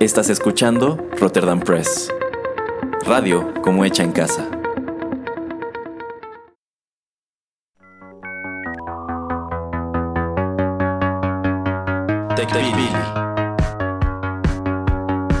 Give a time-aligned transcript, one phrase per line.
[0.00, 2.12] Estás escuchando Rotterdam Press.
[3.06, 4.46] Radio como hecha en casa.
[12.36, 12.90] TechPili.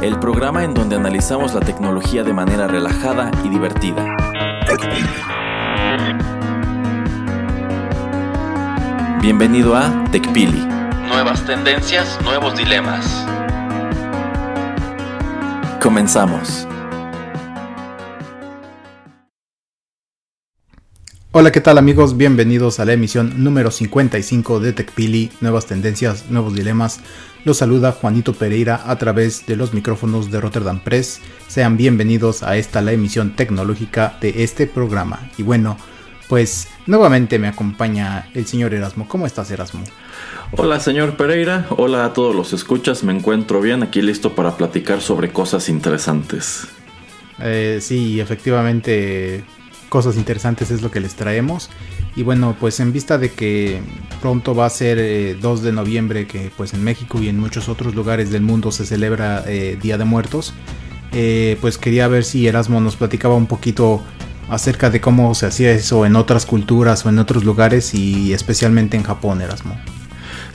[0.00, 4.06] El programa en donde analizamos la tecnología de manera relajada y divertida.
[9.20, 10.66] Bienvenido a TechPili.
[11.08, 13.25] Nuevas tendencias, nuevos dilemas.
[15.86, 16.66] Comenzamos.
[21.30, 22.16] Hola, ¿qué tal amigos?
[22.16, 26.98] Bienvenidos a la emisión número 55 de TechPili, Nuevas Tendencias, Nuevos Dilemas.
[27.44, 31.20] Los saluda Juanito Pereira a través de los micrófonos de Rotterdam Press.
[31.46, 35.30] Sean bienvenidos a esta la emisión tecnológica de este programa.
[35.38, 35.76] Y bueno,
[36.28, 39.06] pues nuevamente me acompaña el señor Erasmo.
[39.06, 39.84] ¿Cómo estás, Erasmo?
[40.52, 41.66] Hola, señor Pereira.
[41.70, 43.02] Hola a todos los escuchas.
[43.02, 46.68] Me encuentro bien aquí listo para platicar sobre cosas interesantes.
[47.40, 49.44] Eh, sí, efectivamente,
[49.88, 51.68] cosas interesantes es lo que les traemos.
[52.14, 53.80] Y bueno, pues en vista de que
[54.20, 57.68] pronto va a ser 2 eh, de noviembre, que pues en México y en muchos
[57.68, 60.54] otros lugares del mundo se celebra eh, Día de Muertos,
[61.60, 64.02] pues quería ver si Erasmo nos platicaba un poquito
[64.50, 68.98] acerca de cómo se hacía eso en otras culturas o en otros lugares y especialmente
[68.98, 69.76] en Japón, Erasmo.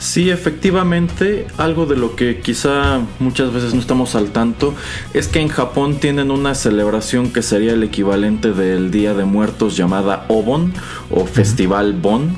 [0.02, 4.74] Sí, efectivamente, algo de lo que quizá muchas veces no estamos al tanto
[5.14, 9.76] es que en Japón tienen una celebración que sería el equivalente del Día de Muertos
[9.76, 10.74] llamada Obon
[11.08, 12.34] o Festival Bon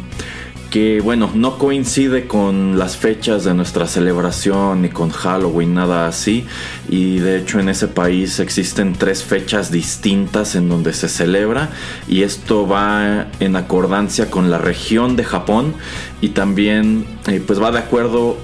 [0.75, 6.47] que bueno, no coincide con las fechas de nuestra celebración ni con Halloween, nada así.
[6.89, 11.71] Y de hecho en ese país existen tres fechas distintas en donde se celebra
[12.09, 15.75] y esto va en acordancia con la región de Japón
[16.21, 18.37] y también eh, pues va de acuerdo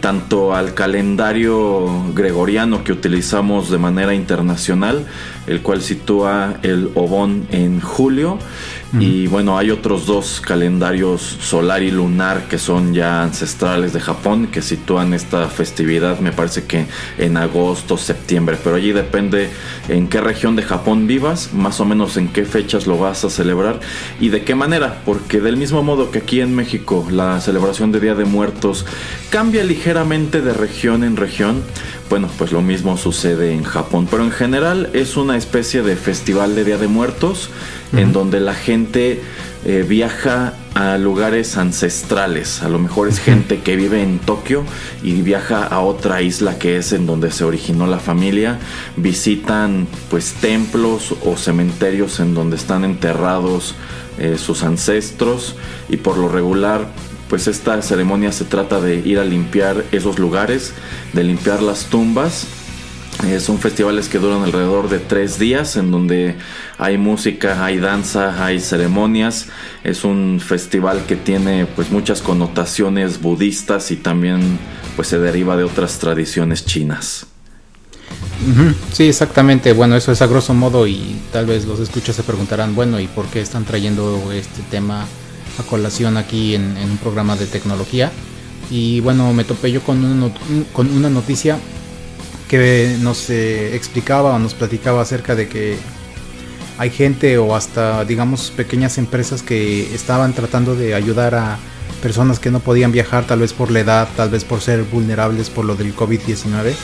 [0.00, 5.06] tanto al calendario gregoriano que utilizamos de manera internacional,
[5.46, 8.38] el cual sitúa el Obon en julio,
[8.98, 14.48] y bueno, hay otros dos calendarios solar y lunar que son ya ancestrales de Japón,
[14.48, 19.48] que sitúan esta festividad, me parece que en agosto, septiembre, pero allí depende
[19.88, 23.30] en qué región de Japón vivas, más o menos en qué fechas lo vas a
[23.30, 23.78] celebrar
[24.18, 28.00] y de qué manera, porque del mismo modo que aquí en México la celebración de
[28.00, 28.86] Día de Muertos
[29.30, 31.62] cambia ligeramente de región en región,
[32.08, 36.54] bueno, pues lo mismo sucede en Japón, pero en general es una especie de festival
[36.54, 37.50] de Día de Muertos
[37.92, 39.20] en donde la gente
[39.64, 42.62] eh, viaja a lugares ancestrales.
[42.62, 44.64] A lo mejor es gente que vive en Tokio
[45.02, 48.58] y viaja a otra isla que es en donde se originó la familia.
[48.96, 53.74] Visitan pues templos o cementerios en donde están enterrados
[54.18, 55.56] eh, sus ancestros
[55.88, 56.88] y por lo regular
[57.28, 60.72] pues esta ceremonia se trata de ir a limpiar esos lugares,
[61.12, 62.46] de limpiar las tumbas.
[63.26, 66.36] Eh, son festivales que duran alrededor de tres días en donde
[66.78, 69.48] hay música, hay danza, hay ceremonias.
[69.84, 74.58] Es un festival que tiene pues muchas connotaciones budistas y también
[74.96, 77.26] pues se deriva de otras tradiciones chinas.
[78.92, 79.74] Sí, exactamente.
[79.74, 83.06] Bueno, eso es a grosso modo y tal vez los escuchas se preguntarán, bueno, ¿y
[83.06, 85.06] por qué están trayendo este tema
[85.58, 88.10] a colación aquí en, un programa de tecnología.
[88.70, 90.32] Y bueno, me topé yo con una,
[90.72, 91.58] con una noticia
[92.50, 95.76] que nos eh, explicaba o nos platicaba acerca de que
[96.78, 101.58] hay gente o hasta digamos pequeñas empresas que estaban tratando de ayudar a
[102.02, 105.48] personas que no podían viajar tal vez por la edad, tal vez por ser vulnerables
[105.48, 106.74] por lo del COVID-19,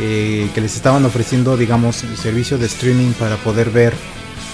[0.00, 3.94] eh, que les estaban ofreciendo digamos el servicio de streaming para poder ver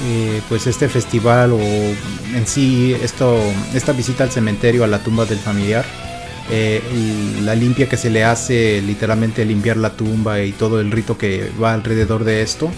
[0.06, 3.38] eh, pues este festival o en sí esto,
[3.74, 5.84] esta visita al cementerio, a la tumba del familiar,
[6.50, 6.82] eh,
[7.42, 11.50] la limpia que se le hace, literalmente limpiar la tumba y todo el rito que
[11.62, 12.70] va alrededor de esto,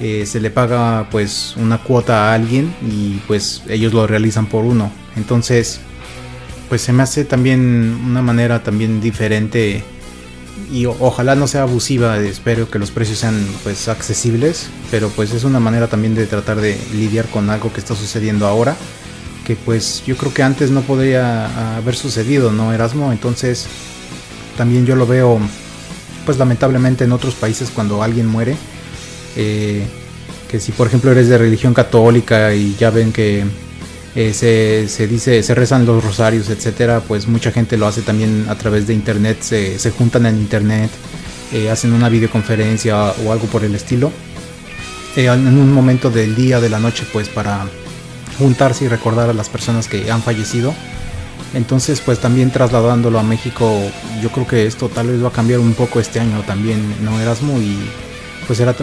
[0.00, 4.64] eh, se le paga pues una cuota a alguien y pues ellos lo realizan por
[4.64, 4.92] uno.
[5.16, 5.80] Entonces,
[6.68, 9.82] pues se me hace también una manera también diferente
[10.70, 15.44] y ojalá no sea abusiva, espero que los precios sean pues accesibles, pero pues es
[15.44, 18.76] una manera también de tratar de lidiar con algo que está sucediendo ahora,
[19.48, 23.12] que pues yo creo que antes no podría haber sucedido, ¿no, Erasmo?
[23.12, 23.64] Entonces
[24.58, 25.40] también yo lo veo
[26.26, 28.56] pues lamentablemente en otros países cuando alguien muere,
[29.36, 29.86] eh,
[30.50, 33.46] que si por ejemplo eres de religión católica y ya ven que
[34.14, 38.54] eh, se, dice, se rezan los rosarios, etcétera, pues mucha gente lo hace también a
[38.54, 40.90] través de internet, se, juntan en internet,
[41.54, 44.12] eh, hacen una videoconferencia o algo por el estilo,
[45.16, 47.66] en un momento del día, de la noche, pues para
[48.38, 50.74] juntarse y recordar a las personas que han fallecido.
[51.54, 53.70] Entonces, pues también trasladándolo a México,
[54.22, 57.18] yo creo que esto tal vez va a cambiar un poco este año también, ¿no,
[57.20, 57.58] Erasmo?
[57.58, 57.76] Y
[58.46, 58.74] pues era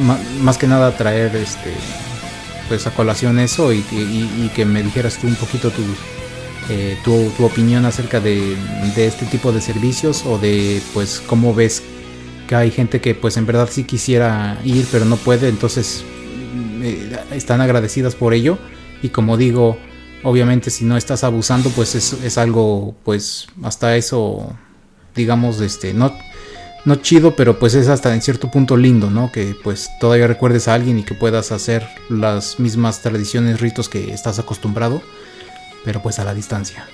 [0.41, 1.73] más que nada traer este
[2.67, 3.83] pues a colación eso y,
[4.55, 5.83] que me dijeras tú un poquito tu,
[6.69, 8.55] eh, tu, tu, opinión acerca de,
[8.95, 11.83] de, este tipo de servicios o de pues cómo ves
[12.47, 16.03] que hay gente que pues en verdad sí quisiera ir pero no puede, entonces
[16.81, 18.57] eh, están agradecidas por ello
[19.05, 19.77] y como digo,
[20.23, 24.57] obviamente si no estás abusando pues es, es algo pues hasta eso
[25.15, 26.11] digamos este no
[26.85, 29.31] no chido, pero pues es hasta en cierto punto lindo, ¿no?
[29.31, 34.13] Que pues todavía recuerdes a alguien y que puedas hacer las mismas tradiciones, ritos que
[34.13, 35.01] estás acostumbrado,
[35.83, 36.85] pero pues a la distancia.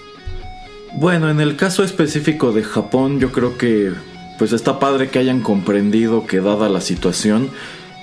[0.94, 3.92] Bueno, en el caso específico de Japón, yo creo que
[4.40, 7.50] pues está padre que hayan comprendido que dada la situación,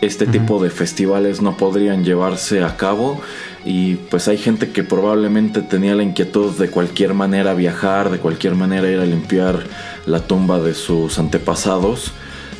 [0.00, 3.20] este tipo de festivales no podrían llevarse a cabo
[3.64, 8.54] y pues hay gente que probablemente tenía la inquietud de cualquier manera viajar, de cualquier
[8.54, 9.64] manera ir a limpiar
[10.06, 12.12] la tumba de sus antepasados.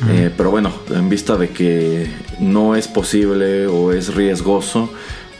[0.07, 2.09] Eh, pero bueno, en vista de que
[2.39, 4.89] no es posible o es riesgoso,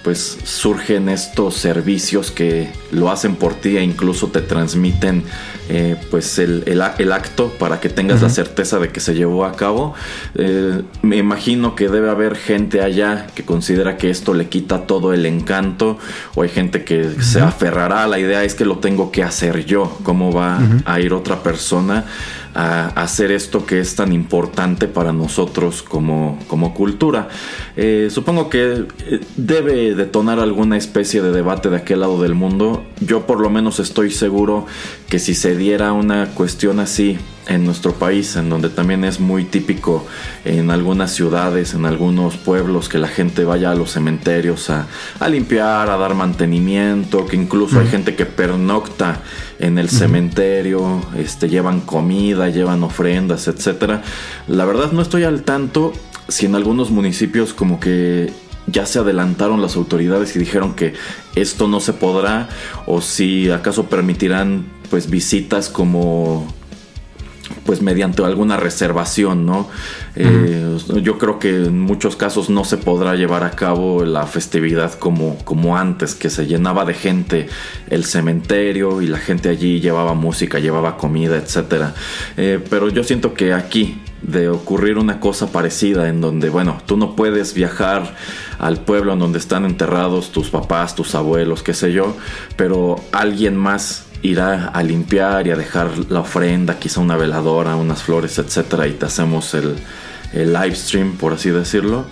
[0.03, 5.23] pues surgen estos servicios que lo hacen por ti e incluso te transmiten
[5.67, 9.51] eh, pues el, el, acto para que tengas la certeza de que se llevó a
[9.51, 9.93] cabo.
[10.35, 15.13] Eh, me imagino que debe haber gente allá que considera que esto le quita todo
[15.13, 15.99] el encanto
[16.33, 19.65] o hay gente que se aferrará a la idea es que lo tengo que hacer
[19.65, 22.05] yo, cómo va a ir otra persona
[22.53, 27.29] a hacer esto que es tan importante para nosotros como, como cultura.
[27.75, 32.83] Eh, supongo que eh, debe detonar alguna especie de debate de aquel lado del mundo.
[32.99, 34.65] Yo por lo menos estoy seguro
[35.09, 37.17] que si se diera una cuestión así
[37.49, 40.05] en nuestro país, en donde también es muy típico
[40.45, 44.87] en algunas ciudades, en algunos pueblos, que la gente vaya a los cementerios a,
[45.27, 49.21] limpiar, a dar mantenimiento, que incluso hay gente que pernocta
[49.57, 53.99] en el cementerio, este, llevan comida, llevan ofrendas, etc.
[54.47, 55.91] La verdad no estoy al tanto
[56.27, 58.31] si en algunos municipios como que
[58.67, 60.93] ya se adelantaron las autoridades y dijeron que
[61.33, 62.47] esto no se podrá
[62.85, 66.47] o si acaso permitirán pues visitas como
[67.65, 69.69] pues mediante alguna reservación, ¿no?
[70.15, 74.93] Eh, yo creo que en muchos casos no se podrá llevar a cabo la festividad
[74.93, 77.47] como, como antes, que se llenaba de gente
[77.89, 81.93] el cementerio y la gente allí llevaba música, llevaba comida, etc.
[82.37, 86.97] Eh, pero yo siento que aquí de ocurrir una cosa parecida en donde, bueno, tú
[86.97, 88.15] no puedes viajar
[88.57, 92.17] al pueblo en donde están enterrados tus papás, tus abuelos, qué sé yo,
[92.57, 98.03] pero alguien más irá a limpiar y a dejar la ofrenda, quizá una veladora, unas
[98.03, 99.75] flores, etcétera, y te hacemos el,
[100.33, 102.05] el live stream, por así decirlo.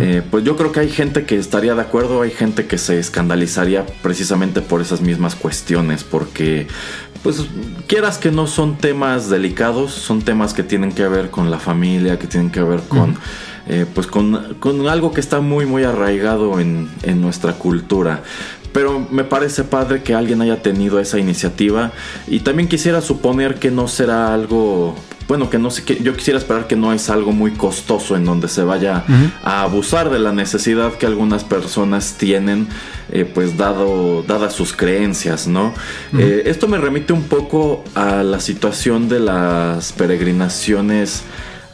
[0.00, 2.98] Eh, pues yo creo que hay gente que estaría de acuerdo, hay gente que se
[2.98, 6.66] escandalizaría precisamente por esas mismas cuestiones, porque
[7.22, 7.46] pues
[7.86, 12.18] quieras que no son temas delicados, son temas que tienen que ver con la familia,
[12.18, 13.16] que tienen que ver con,
[13.68, 18.22] eh, pues con, con, algo que está muy, muy arraigado en, en nuestra cultura.
[18.72, 21.92] Pero me parece padre que alguien haya tenido esa iniciativa.
[22.26, 24.96] Y también quisiera suponer que no será algo
[25.30, 28.24] bueno, que no sé, que yo quisiera esperar que no es algo muy costoso en
[28.24, 29.04] donde se vaya
[29.44, 32.66] a abusar de la necesidad que algunas personas tienen,
[33.12, 35.72] eh, pues dado, dadas sus creencias, ¿no?
[36.18, 41.22] Eh, esto me remite un poco a la situación de las peregrinaciones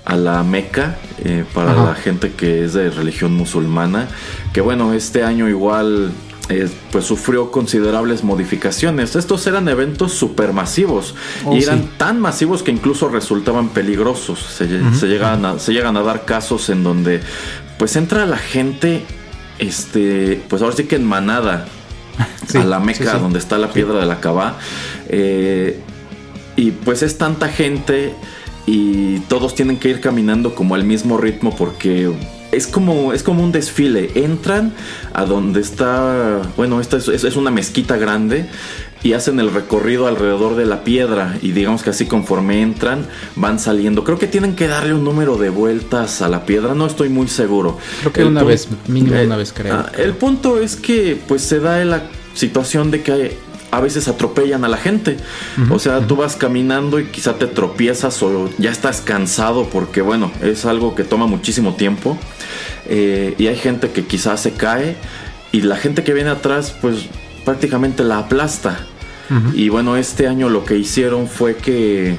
[0.05, 4.07] a la Meca eh, para la gente que es de religión musulmana,
[4.53, 6.13] que bueno, este año igual
[6.49, 9.17] eh, pues sufrió considerables modificaciones.
[9.17, 14.39] Estos eran eventos supermasivos y oh, eran tan masivos que incluso resultaban peligrosos.
[14.39, 14.67] Se,
[15.09, 17.21] llegan a, se llegan a dar casos en donde
[17.79, 19.05] pues entra la gente,
[19.59, 21.67] este, pues ahora sí que en manada
[22.55, 24.59] a la Meca, donde está la piedra de la Cabá.
[25.09, 25.81] Eh,
[26.55, 28.15] y pues es tanta gente
[28.67, 32.13] y todos tienen que ir caminando como al mismo ritmo porque
[32.57, 34.11] es como, es como un desfile.
[34.15, 34.73] Entran
[35.13, 38.49] a donde está, bueno, esta es, una mezquita grande
[39.03, 43.59] y hacen el recorrido alrededor de la piedra y digamos que así conforme entran van
[43.59, 44.05] saliendo.
[44.05, 47.29] Creo que tienen que darle un número de vueltas a la piedra, no estoy muy
[47.29, 47.79] seguro.
[48.01, 49.75] Creo que una vez, mínimo una vez creo.
[49.75, 53.37] Ah, el punto es que pues se da la situación de que
[53.71, 55.17] a veces atropellan a la gente.
[55.71, 60.31] o sea, tú vas caminando y quizá te tropiezas o ya estás cansado porque, bueno,
[60.43, 62.19] es algo que toma muchísimo tiempo.
[62.87, 64.97] Eh, y hay gente que quizás se cae
[65.53, 67.07] y la gente que viene atrás, pues
[67.45, 68.87] prácticamente la aplasta.
[69.55, 72.15] Y bueno, este año lo que hicieron fue que,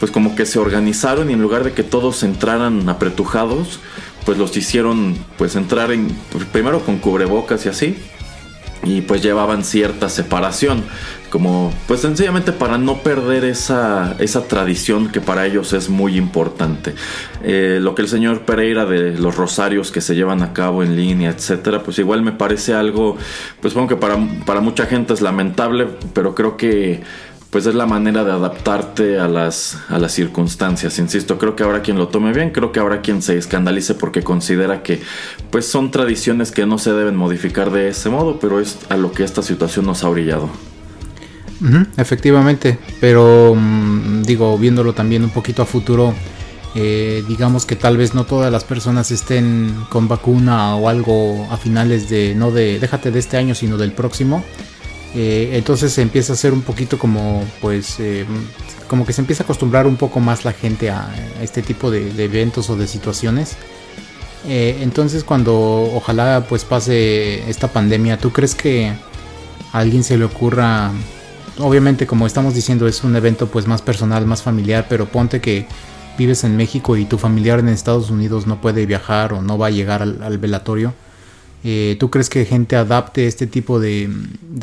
[0.00, 3.78] pues como que se organizaron y en lugar de que todos entraran apretujados,
[4.24, 7.96] pues los hicieron pues entrar en, pues, primero con cubrebocas y así
[8.86, 10.84] y pues llevaban cierta separación
[11.30, 16.94] como pues sencillamente para no perder esa, esa tradición que para ellos es muy importante.
[17.42, 20.94] Eh, lo que el señor Pereira de los rosarios que se llevan a cabo en
[20.96, 23.16] línea etcétera pues igual me parece algo
[23.60, 24.16] pues supongo que para,
[24.46, 27.02] para mucha gente es lamentable pero creo que
[27.56, 30.98] pues es la manera de adaptarte a las, a las circunstancias.
[30.98, 34.22] Insisto, creo que habrá quien lo tome bien, creo que habrá quien se escandalice porque
[34.22, 35.00] considera que
[35.50, 39.10] pues son tradiciones que no se deben modificar de ese modo, pero es a lo
[39.10, 40.50] que esta situación nos ha orillado.
[41.96, 46.12] efectivamente, pero mm, digo, viéndolo también un poquito a futuro,
[46.74, 51.56] eh, digamos que tal vez no todas las personas estén con vacuna o algo a
[51.56, 54.44] finales de, no de, déjate de este año, sino del próximo.
[55.14, 58.26] Eh, entonces se empieza a hacer un poquito como, pues, eh,
[58.88, 61.08] como que se empieza a acostumbrar un poco más la gente a,
[61.40, 63.56] este tipo de, eventos o de situaciones.
[64.48, 65.54] Eh, entonces cuando
[65.94, 68.88] ojalá pues pase esta pandemia, ¿tú crees que
[69.72, 70.92] a alguien se le ocurra,
[71.58, 75.66] obviamente como estamos diciendo es un evento pues más personal, más familiar, pero ponte que
[76.16, 79.68] vives en México y tu familiar en Estados Unidos no puede viajar o no va
[79.68, 80.94] a llegar al velatorio?
[81.68, 84.08] Eh, ¿Tú crees que gente adapte este tipo de,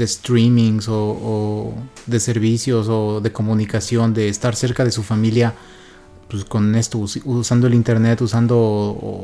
[0.07, 1.73] streamings o,
[2.05, 5.53] de servicios o de comunicación, de estar cerca de su familia,
[6.29, 8.57] pues con esto, usando el internet, usando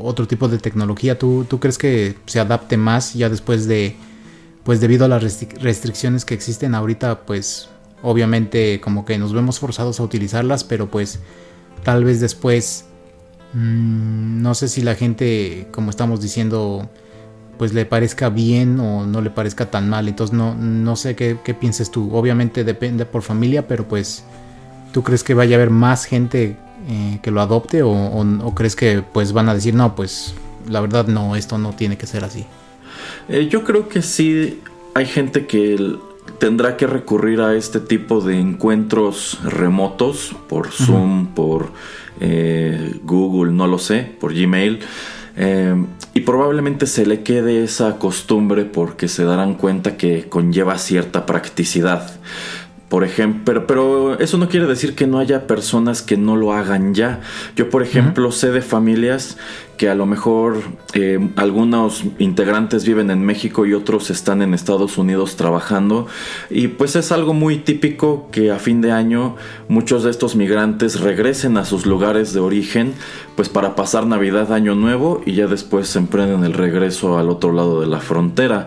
[0.04, 1.18] otro tipo de tecnología?
[1.18, 3.96] ¿Tú, ¿Tú crees que se adapte más ya después de,
[4.62, 7.70] pues debido a las restricciones que existen ahorita, pues
[8.02, 11.20] obviamente como que nos vemos forzados a utilizarlas, pero pues
[11.82, 12.84] tal vez después,
[13.54, 16.90] mm, no sé si la gente, como estamos diciendo,
[17.60, 20.08] pues le parezca bien o no le parezca tan mal.
[20.08, 22.08] Entonces no, no sé qué, qué pienses tú.
[22.16, 24.24] Obviamente depende por familia, pero pues
[24.94, 26.56] tú crees que vaya a haber más gente
[26.88, 30.32] eh, que lo adopte o, crees que pues van a decir no, pues
[30.70, 32.46] la verdad no, esto no tiene que ser así.
[33.28, 34.62] Eh, yo creo que sí
[34.94, 35.98] hay gente que
[36.38, 41.72] tendrá que recurrir a este tipo de encuentros remotos por Zoom, por
[42.20, 44.80] eh, Google, no lo sé, por Gmail.
[45.36, 45.74] Eh,
[46.12, 52.10] y probablemente se le quede esa costumbre porque se darán cuenta que conlleva cierta practicidad.
[52.90, 56.92] Por ejemplo, pero, eso no quiere decir que no haya personas que no lo hagan
[56.92, 57.20] ya.
[57.54, 59.38] Yo, por ejemplo, sé de familias
[59.76, 60.60] que a lo mejor
[60.92, 66.08] eh, algunos integrantes viven en México y otros están en Estados Unidos trabajando.
[66.50, 69.36] Y pues es algo muy típico que a fin de año
[69.68, 72.94] muchos de estos migrantes regresen a sus lugares de origen,
[73.36, 77.52] pues para pasar Navidad, Año Nuevo y ya después se emprenden el regreso al otro
[77.52, 78.66] lado de la frontera.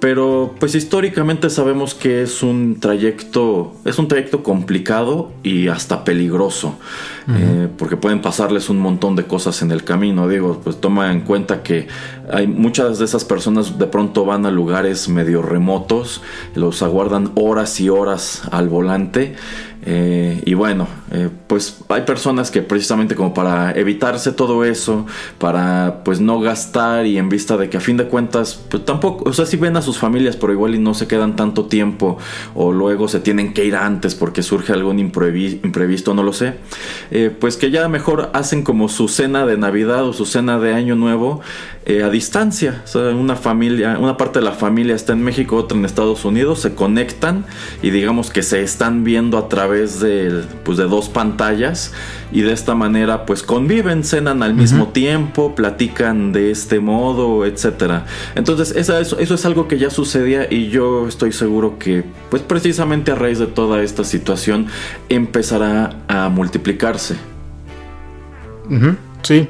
[0.00, 6.78] Pero pues históricamente sabemos que es un trayecto, es un trayecto complicado y hasta peligroso,
[7.28, 10.26] eh, porque pueden pasarles un montón de cosas en el camino.
[10.26, 11.86] Digo, pues toma en cuenta que
[12.32, 16.22] hay muchas de esas personas de pronto van a lugares medio remotos,
[16.54, 19.36] los aguardan horas y horas al volante
[19.82, 25.06] eh, y bueno, eh, pues hay personas que precisamente como para evitarse todo eso,
[25.38, 29.28] para pues no gastar y en vista de que a fin de cuentas, pues tampoco,
[29.28, 32.18] o sea, si ven a sus familias, pero igual y no se quedan tanto tiempo
[32.54, 36.54] o luego se tienen que ir antes porque surge algún imprevisto, no lo sé,
[37.10, 40.74] eh, pues que ya mejor hacen como su cena de Navidad o su cena de
[40.74, 41.40] Año Nuevo
[41.86, 42.82] a distancia.
[42.84, 46.24] O sea, una familia, una parte de la familia está en México, otra en Estados
[46.24, 47.44] Unidos, se conectan
[47.82, 51.92] y digamos que se están viendo a través de, pues, de dos pantallas
[52.32, 58.06] y de esta manera pues conviven, cenan al mismo tiempo, platican de este modo, etcétera.
[58.36, 63.10] Entonces eso, eso es algo que ya sucedía y yo estoy seguro que pues precisamente
[63.10, 64.66] a raíz de toda esta situación
[65.08, 67.16] empezará a multiplicarse.
[69.22, 69.48] Sí.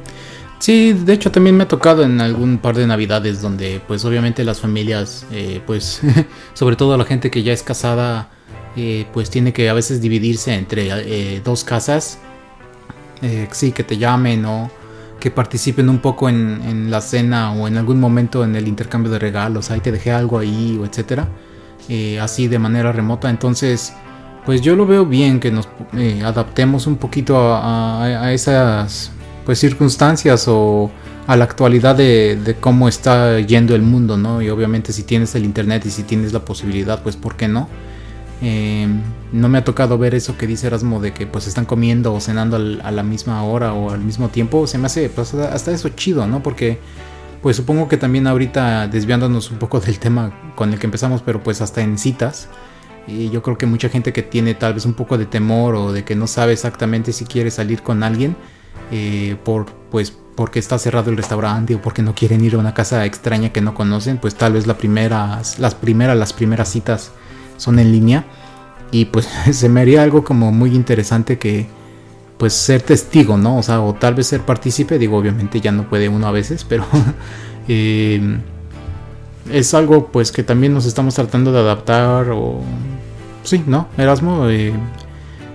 [0.60, 4.44] Sí, de hecho también me ha tocado en algún par de navidades donde pues obviamente
[4.44, 6.02] las familias, eh, pues
[6.52, 8.28] sobre todo la gente que ya es casada,
[8.76, 12.18] eh, pues tiene que a veces dividirse entre eh, dos casas.
[13.52, 14.70] Sí, que te llamen o
[15.18, 19.18] que participen un poco en, la cena o en algún momento en el intercambio de
[19.18, 19.70] regalos.
[19.70, 21.28] Ahí te dejé algo ahí o etcétera.
[22.20, 23.28] así de manera remota.
[23.28, 23.92] Entonces,
[24.46, 25.68] pues yo lo veo bien que nos
[26.24, 29.12] adaptemos un poquito a, esas
[29.44, 30.90] pues circunstancias o
[31.26, 34.42] a la actualidad de, cómo está yendo el mundo, ¿no?
[34.42, 37.68] Y obviamente si tienes el internet y si tienes la posibilidad, pues ¿por qué no?
[38.42, 38.88] Eh,
[39.32, 42.20] no me ha tocado ver eso que dice Erasmo de que pues están comiendo o
[42.20, 44.66] cenando a la misma hora o al mismo tiempo.
[44.66, 46.42] Se me hace pues, hasta eso chido, ¿no?
[46.42, 46.78] Porque
[47.42, 51.42] pues supongo que también ahorita desviándonos un poco del tema con el que empezamos, pero
[51.42, 52.48] pues hasta en citas.
[53.06, 55.92] Y yo creo que mucha gente que tiene tal vez un poco de temor o
[55.92, 58.36] de que no sabe exactamente si quiere salir con alguien,
[58.90, 62.72] eh, por pues porque está cerrado el restaurante o porque no quieren ir a una
[62.72, 67.10] casa extraña que no conocen, pues tal vez la primera, las primeras, las primeras citas
[67.58, 68.24] son en línea.
[68.90, 71.66] Y pues se me haría algo como muy interesante que
[72.38, 73.58] pues ser testigo, ¿no?
[73.58, 76.64] O sea, o tal vez ser partícipe, digo, obviamente ya no puede uno a veces,
[76.64, 76.86] pero
[77.68, 78.38] eh,
[79.52, 82.60] es algo pues que también nos estamos tratando de adaptar o...
[83.42, 83.88] Sí, ¿no?
[83.98, 84.72] Erasmo, eh,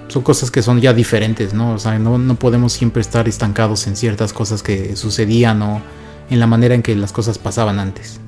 [0.07, 1.74] son cosas que son ya diferentes, ¿no?
[1.74, 5.81] O sea, no, no, podemos siempre estar estancados en ciertas cosas que sucedían o
[6.29, 8.19] en la manera en que las cosas pasaban antes.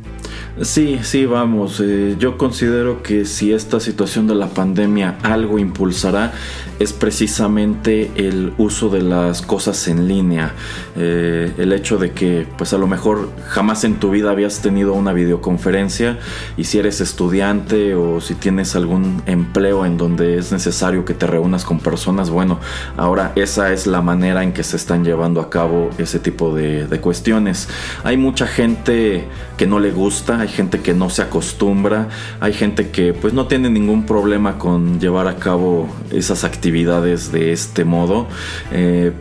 [0.61, 1.79] Sí, sí, vamos.
[1.79, 6.33] Eh, yo considero que si esta situación de la pandemia algo impulsará
[6.79, 10.53] es precisamente el uso de las cosas en línea.
[10.95, 14.93] Eh, el hecho de que, pues a lo mejor jamás en tu vida habías tenido
[14.93, 16.17] una videoconferencia
[16.55, 21.27] y si eres estudiante o si tienes algún empleo en donde es necesario que te
[21.27, 22.59] reúnas con personas, bueno,
[22.95, 26.87] ahora esa es la manera en que se están llevando a cabo ese tipo de,
[26.87, 27.69] de cuestiones.
[28.03, 32.07] Hay mucha gente que no le gusta hay gente que no se acostumbra,
[32.39, 37.51] hay gente que pues no tiene ningún problema con llevar a cabo esas actividades de
[37.51, 38.27] este modo.
[38.71, 39.11] Eh,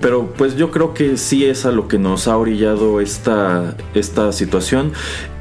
[0.00, 4.32] pero pues yo creo que sí es a lo que nos ha orillado esta, esta
[4.32, 4.92] situación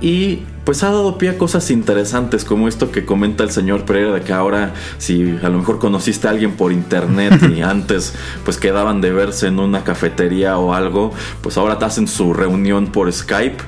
[0.01, 4.11] y pues ha dado pie a cosas interesantes como esto que comenta el señor Pereira
[4.11, 8.57] de que ahora si a lo mejor conociste a alguien por internet y antes pues
[8.57, 13.11] quedaban de verse en una cafetería o algo, pues ahora te hacen su reunión por
[13.11, 13.63] Skype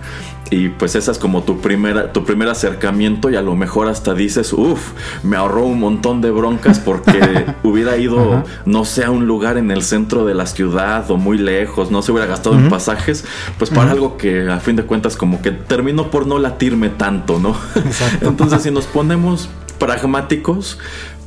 [0.52, 4.14] y pues esa es como tu, primera, tu primer acercamiento y a lo mejor hasta
[4.14, 4.92] dices, uff,
[5.24, 9.72] me ahorró un montón de broncas porque hubiera ido, no sé, a un lugar en
[9.72, 13.24] el centro de la ciudad o muy lejos, no se hubiera gastado en pasajes,
[13.58, 17.40] pues para algo que a fin de cuentas como que terminó por no latirme tanto,
[17.40, 17.56] ¿no?
[18.20, 19.48] Entonces si nos ponemos
[19.80, 20.78] pragmáticos,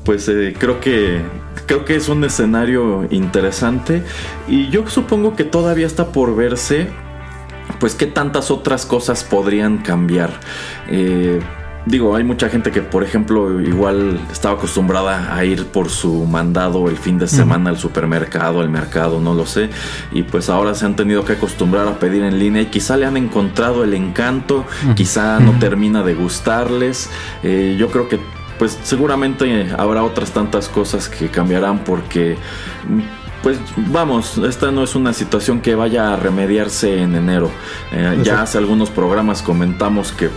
[0.04, 1.22] pues eh, creo que
[1.66, 4.02] creo que es un escenario interesante
[4.46, 6.90] y yo supongo que todavía está por verse
[7.84, 10.30] pues qué tantas otras cosas podrían cambiar.
[10.88, 11.38] Eh,
[11.84, 16.88] digo, hay mucha gente que, por ejemplo, igual estaba acostumbrada a ir por su mandado
[16.88, 19.68] el fin de semana al supermercado, al mercado, no lo sé.
[20.12, 23.04] Y pues ahora se han tenido que acostumbrar a pedir en línea y quizá le
[23.04, 27.10] han encontrado el encanto, quizá no termina de gustarles.
[27.42, 28.18] Eh, yo creo que
[28.58, 32.38] pues seguramente habrá otras tantas cosas que cambiarán porque
[33.44, 37.50] pues vamos, esta no es una situación que vaya a remediarse en enero.
[37.92, 40.30] Eh, ya hace algunos programas comentamos que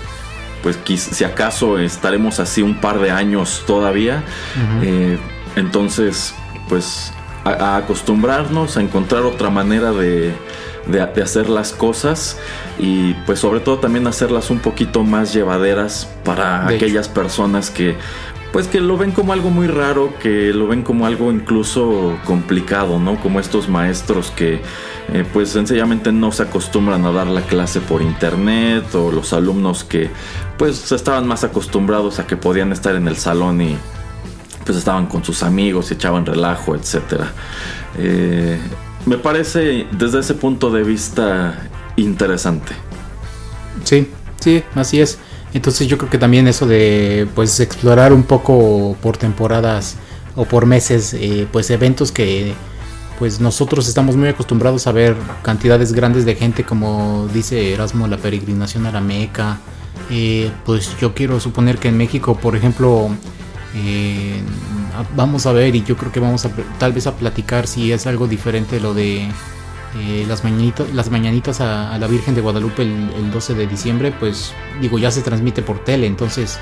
[0.62, 4.26] pues si acaso estaremos así un par de años todavía.
[4.82, 5.18] Eh,
[5.56, 6.36] entonces,
[6.68, 7.14] pues
[7.46, 10.34] a, acostumbrarnos a encontrar otra manera de,
[10.88, 12.38] de, hacer las cosas
[12.78, 17.96] y pues sobre todo también hacerlas un poquito más llevaderas para aquellas personas que
[18.52, 23.00] pues que lo ven como algo muy raro, que lo ven como algo incluso complicado,
[23.00, 23.20] ¿no?
[23.20, 24.62] Como estos maestros que
[25.14, 29.84] eh, pues sencillamente no se acostumbran a dar la clase por internet o los alumnos
[29.84, 30.10] que
[30.58, 33.78] pues estaban más acostumbrados a que podían estar en el salón y
[34.66, 37.32] pues estaban con sus amigos y echaban relajo, etcétera.
[37.98, 38.60] Eh,
[39.06, 42.74] me parece desde ese punto de vista interesante.
[43.84, 45.20] Sí, sí, así es.
[45.54, 49.96] Entonces yo creo que también eso de pues explorar un poco por temporadas
[50.36, 52.54] o por meses eh, pues eventos que
[53.18, 58.18] pues nosotros estamos muy acostumbrados a ver cantidades grandes de gente como dice Erasmo la
[58.18, 59.60] peregrinación a la Meca.
[60.10, 63.10] Eh, pues yo quiero suponer que en México por ejemplo
[63.76, 64.42] eh,
[65.16, 68.08] vamos a ver y yo creo que vamos a tal vez a platicar si es
[68.08, 69.28] algo diferente lo de
[70.00, 74.12] eh, las, mañanitas, las mañanitas a, la Virgen de Guadalupe el, el 12 de diciembre,
[74.12, 76.60] pues digo, ya se transmite por tele, entonces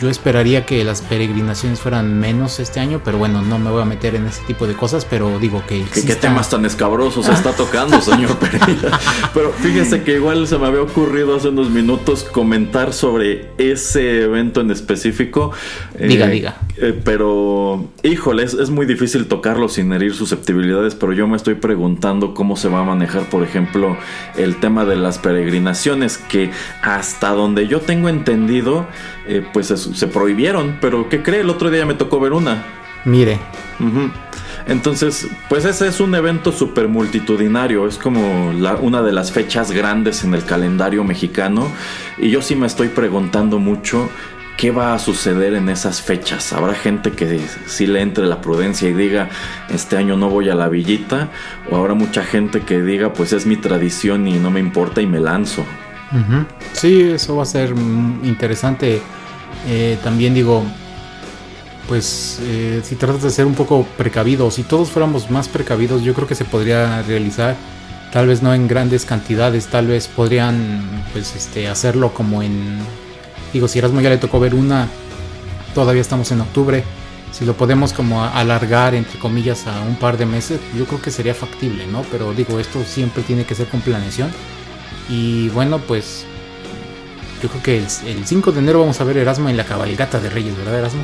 [0.00, 3.84] yo esperaría que las peregrinaciones fueran menos este año, pero bueno, no me voy a
[3.84, 5.84] meter en ese tipo de cosas, pero digo que...
[5.92, 8.98] ¿Qué, temas tan escabrosos está tocando, señor Pereira?
[9.34, 14.60] Pero fíjese que igual se me había ocurrido hace unos minutos comentar sobre ese evento
[14.60, 15.52] en específico.
[15.98, 16.56] Diga, eh, diga.
[16.78, 22.32] Eh, pero, híjole, es, muy difícil tocarlo sin herir susceptibilidades, pero yo me estoy preguntando
[22.32, 23.98] cómo se va a manejar, por ejemplo,
[24.36, 26.50] el tema de las peregrinaciones, que
[26.82, 28.86] hasta donde yo tengo entendido,
[29.30, 31.40] eh, pues se prohibieron, pero ¿qué cree?
[31.40, 32.64] El otro día me tocó ver una.
[33.04, 33.38] Mire.
[34.66, 40.24] Entonces, pues ese es un evento súper multitudinario, es como una de las fechas grandes
[40.24, 41.66] en el calendario mexicano
[42.18, 44.10] y yo sí me estoy preguntando mucho
[44.56, 46.52] qué va a suceder en esas fechas.
[46.52, 49.28] Habrá gente que sí le entre la prudencia y diga,
[49.70, 51.30] este año no voy a la villita,
[51.70, 55.06] o habrá mucha gente que diga, pues es mi tradición y no me importa y
[55.06, 55.64] me lanzo.
[56.72, 57.72] Sí, eso va a ser
[58.24, 59.00] interesante
[59.66, 60.64] eh, también digo,
[61.88, 66.14] pues eh, si tratas de ser un poco precavido, si todos fuéramos más precavidos, yo
[66.14, 67.56] creo que se podría realizar.
[68.12, 72.78] tal vez no en grandes cantidades, tal vez podrían pues este hacerlo como en
[73.52, 74.88] digo, si Erasmo ya le tocó ver una,
[75.74, 76.84] todavía estamos en octubre,
[77.32, 81.10] si lo podemos como alargar entre comillas a un par de meses, yo creo que
[81.10, 82.02] sería factible, ¿no?
[82.10, 84.30] Pero digo, esto siempre tiene que ser con planeación.
[85.08, 86.26] Y bueno, pues
[87.42, 90.30] yo creo que el, 5 de enero vamos a ver Erasmo en la cabalgata de
[90.30, 91.02] Reyes, ¿verdad, Erasmo?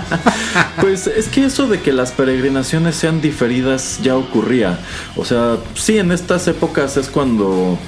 [0.80, 4.78] pues es que eso de que las peregrinaciones sean diferidas ya ocurría.
[5.16, 7.78] O sea, sí, en estas épocas es cuando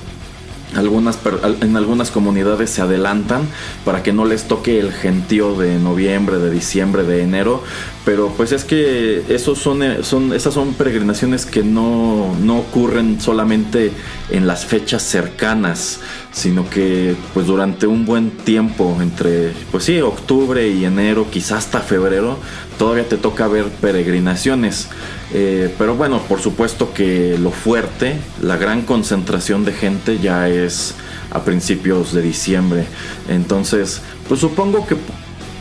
[0.77, 1.19] algunas,
[1.61, 3.43] en algunas comunidades se adelantan
[3.85, 7.63] para que no les toque el gentío de noviembre, de diciembre, de enero,
[8.05, 13.21] pero pues es que esos son, eh, son, esas son peregrinaciones que no, no ocurren
[13.21, 13.93] solamente
[14.31, 16.01] en las fechas cercanas,
[16.33, 21.81] sino que pues durante un buen tiempo, entre pues sí, octubre y enero, quizás hasta
[21.81, 22.39] febrero,
[22.79, 24.89] todavía te toca ver peregrinaciones.
[25.33, 30.95] Eh, pero bueno, por supuesto que lo fuerte, la gran concentración de gente ya es
[31.31, 32.85] a principios de diciembre.
[33.29, 34.97] Entonces, pues supongo que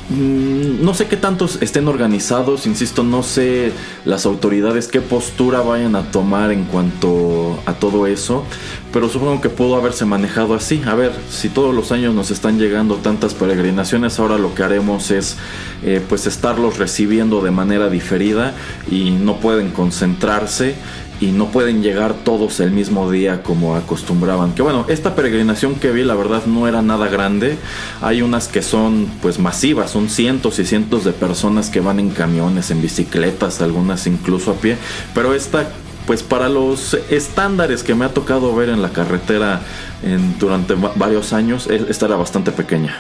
[0.10, 3.72] no sé qué tantos estén organizados, insisto, no sé
[4.06, 8.44] las autoridades qué postura vayan a tomar en cuanto a todo eso,
[8.92, 10.82] pero supongo que pudo haberse manejado así.
[10.88, 15.12] A ver, si todos los años nos están llegando tantas peregrinaciones, ahora lo que haremos
[15.12, 15.38] es
[15.84, 18.54] eh, pues estarlos recibiendo de manera diferida
[18.90, 20.76] y no pueden concentrarse
[21.22, 24.54] y no pueden llegar todos el mismo día como acostumbraban.
[24.54, 27.58] Que bueno, esta peregrinación que vi la verdad no era nada grande.
[28.02, 32.10] Hay unas que son pues masivas, son cientos y cientos de personas que van en
[32.10, 34.78] camiones, en bicicletas, algunas incluso a pie,
[35.14, 35.70] pero esta
[36.10, 39.62] pues para los estándares que me ha tocado ver en la carretera
[40.02, 42.98] en, durante varios años, e, esta era bastante pequeña.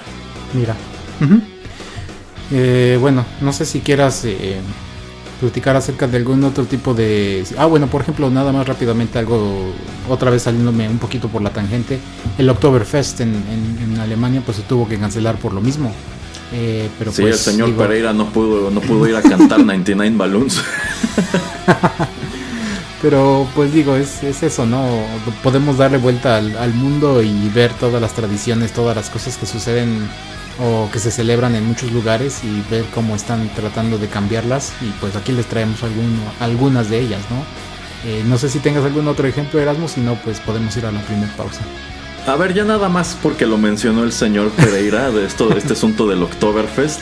[0.54, 0.76] Mira.
[2.52, 4.60] Eh, bueno, no sé si quieras eh,
[5.40, 7.46] platicar acerca de algún otro tipo de...
[7.58, 9.72] Ah, bueno, por ejemplo, nada más rápidamente algo,
[10.10, 12.00] otra vez saliéndome un poquito por la tangente,
[12.38, 15.92] el Oktoberfest en, en, Alemania pues se tuvo que cancelar por lo mismo.
[16.52, 20.16] Eh, pero sí, el pues, señor Pereira no pudo, no pudo ir a cantar 99
[20.18, 20.62] Balloons.
[23.02, 24.86] pero pues digo, es, es, eso, ¿no?
[25.44, 29.46] Podemos darle vuelta al, al mundo y ver todas las tradiciones, todas las cosas que
[29.46, 30.08] suceden
[30.62, 34.90] o que se celebran en muchos lugares y ver cómo están tratando de cambiarlas y
[35.00, 37.44] pues aquí les traemos alguno, algunas de ellas, ¿no?
[38.10, 40.92] Eh, no sé si tengas algún otro ejemplo, Erasmus, si no, pues podemos ir a
[40.92, 41.62] la primera pausa.
[42.28, 46.08] A ver, ya nada más porque lo mencionó el señor Pereira de esto, este asunto
[46.08, 47.02] del Oktoberfest.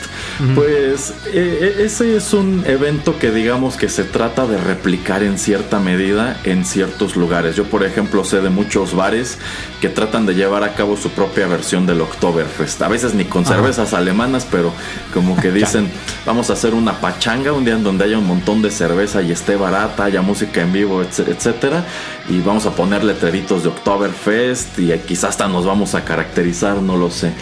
[0.54, 1.38] Pues e,
[1.78, 6.40] e, ese es un evento que digamos que se trata de replicar en cierta medida
[6.44, 7.56] en ciertos lugares.
[7.56, 9.38] Yo, por ejemplo, sé de muchos bares
[9.80, 12.80] que tratan de llevar a cabo su propia versión del Oktoberfest.
[12.82, 14.72] A veces ni con cervezas alemanas, pero
[15.12, 15.90] como que dicen,
[16.24, 19.32] vamos a hacer una pachanga un día en donde haya un montón de cerveza y
[19.32, 21.84] esté barata, haya música en vivo, etcétera,
[22.28, 26.96] y vamos a poner letreritos de Oktoberfest y quizás hasta nos vamos a caracterizar, no
[26.96, 27.32] lo sé.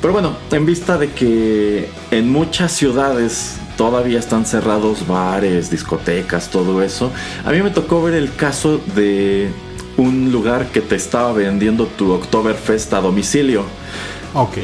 [0.00, 6.82] Pero bueno, en vista de que en muchas ciudades todavía están cerrados bares, discotecas, todo
[6.82, 7.12] eso,
[7.44, 9.50] a mí me tocó ver el caso de
[9.98, 13.64] un lugar que te estaba vendiendo tu Oktoberfest a domicilio.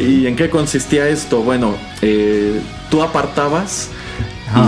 [0.00, 1.42] ¿Y en qué consistía esto?
[1.42, 2.58] Bueno, eh,
[2.90, 3.90] tú apartabas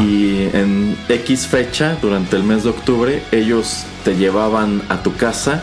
[0.02, 5.62] y en X fecha, durante el mes de octubre, ellos te llevaban a tu casa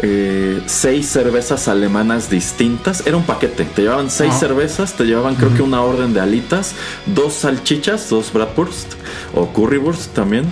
[0.00, 3.06] eh, seis cervezas alemanas distintas.
[3.06, 3.64] Era un paquete.
[3.64, 6.74] Te llevaban seis cervezas, te llevaban creo que una orden de alitas,
[7.06, 8.92] dos salchichas, dos bratwurst
[9.34, 10.46] o currywurst también.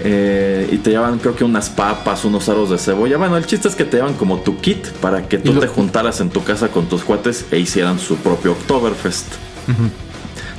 [0.00, 3.16] Eh, y te llevaban creo que unas papas, unos aros de cebolla.
[3.16, 6.20] Bueno, el chiste es que te llevan como tu kit para que tú te juntaras
[6.20, 9.26] en tu casa con tus cuates e hicieran su propio Oktoberfest.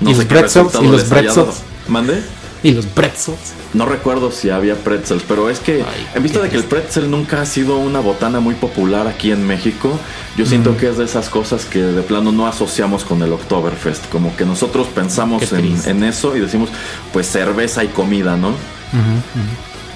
[0.02, 1.62] No ¿Y, sé los pretzels, ¿Y los pretzels?
[1.88, 2.22] ¿Mande?
[2.64, 3.54] ¿Y los pretzels?
[3.74, 5.84] No recuerdo si había pretzels, pero es que
[6.16, 9.46] en vista de que el pretzel nunca ha sido una botana muy popular aquí en
[9.46, 10.00] México,
[10.38, 14.08] yo siento que es de esas cosas que de plano no asociamos con el Oktoberfest.
[14.10, 16.70] Como que nosotros pensamos en, eso y decimos,
[17.12, 18.54] pues cerveza y comida, ¿no?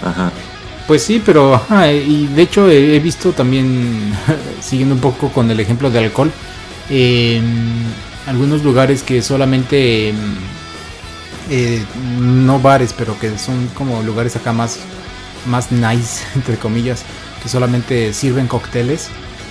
[0.04, 0.32] Ajá.
[0.88, 1.62] Pues sí, pero
[2.06, 4.14] y de hecho he, visto también,
[4.62, 6.32] siguiendo un poco con el ejemplo de alcohol,
[8.26, 10.14] algunos lugares que solamente eh,
[12.20, 14.80] no bares, pero que son como lugares acá más,
[15.46, 17.04] más nice, entre comillas,
[17.42, 19.10] que solamente sirven cócteles.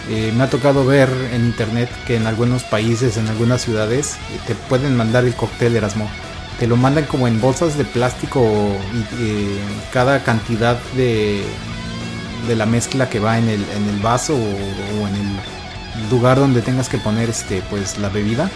[0.09, 4.39] Eh, me ha tocado ver en internet que en algunos países, en algunas ciudades, eh,
[4.47, 6.09] te pueden mandar el cóctel Erasmo.
[6.61, 8.41] Te lo mandan como en bolsas de plástico
[9.21, 9.59] y
[9.93, 11.45] cada cantidad de,
[12.47, 16.39] de la mezcla que va en el, en el vaso o, o, en el lugar
[16.39, 18.51] donde tengas que poner este pues la bebida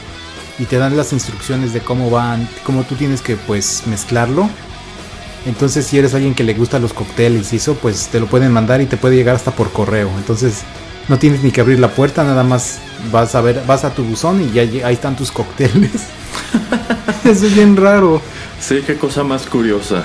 [0.60, 4.48] y te dan las instrucciones de cómo van, cómo tú tienes que pues mezclarlo
[5.46, 8.52] Entonces, si eres alguien que le gusta los cócteles y eso, pues te lo pueden
[8.52, 10.10] mandar y te puede llegar hasta por correo.
[10.18, 10.62] Entonces,
[11.08, 12.78] no tienes ni que abrir la puerta, nada más
[13.10, 15.92] vas a ver, vas a tu buzón y ya ahí están tus cócteles.
[17.24, 18.20] Eso es bien raro.
[18.60, 20.04] Sí, qué cosa más curiosa.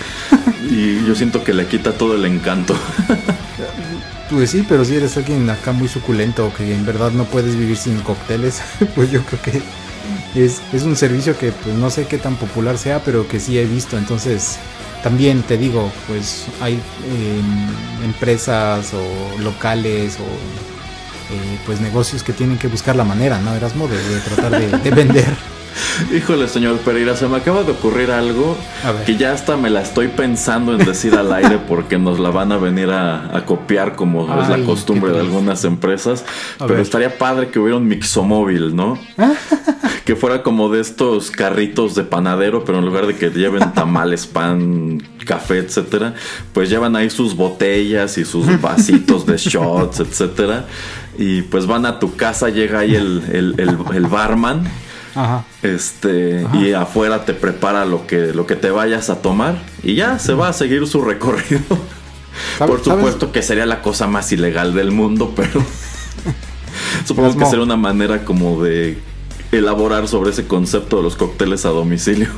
[0.70, 2.74] y yo siento que le quita todo el encanto.
[4.30, 7.56] Pues sí, pero si eres alguien acá muy suculento o que en verdad no puedes
[7.56, 8.62] vivir sin cócteles,
[8.94, 9.62] pues yo creo que
[10.34, 13.58] es, es un servicio que pues no sé qué tan popular sea, pero que sí
[13.58, 13.98] he visto.
[13.98, 14.58] Entonces,
[15.02, 22.58] también te digo, pues hay em, empresas o locales o eh, pues negocios que tienen
[22.58, 23.54] que buscar la manera, ¿no?
[23.54, 25.53] Erasmo, de, de tratar de, de vender.
[26.16, 28.56] Híjole, señor Pereira, se me acaba de ocurrir algo
[29.06, 32.52] que ya hasta me la estoy pensando en decir al aire porque nos la van
[32.52, 36.24] a venir a, copiar como es la costumbre de algunas empresas.
[36.58, 38.98] pero estaría padre que hubiera un mixomóvil, ¿no?
[40.04, 44.26] que fuera como de estos carritos de panadero, pero en lugar de que lleven tamales,
[44.26, 46.14] pan, café, etcétera,
[46.52, 50.66] pues llevan ahí sus botellas y sus vasitos de shots, etcétera.
[51.16, 54.64] Y pues van a tu casa, llega ahí el, el barman
[55.14, 55.44] Ajá.
[55.62, 60.18] Este, y afuera te prepara lo que, lo que te vayas a tomar y ya
[60.18, 61.62] se va a seguir su recorrido.
[62.58, 65.62] Por supuesto que sería la cosa más ilegal del mundo, pero
[67.06, 68.98] supongo que sería una manera como de
[69.52, 72.28] elaborar sobre ese concepto de los cócteles a domicilio.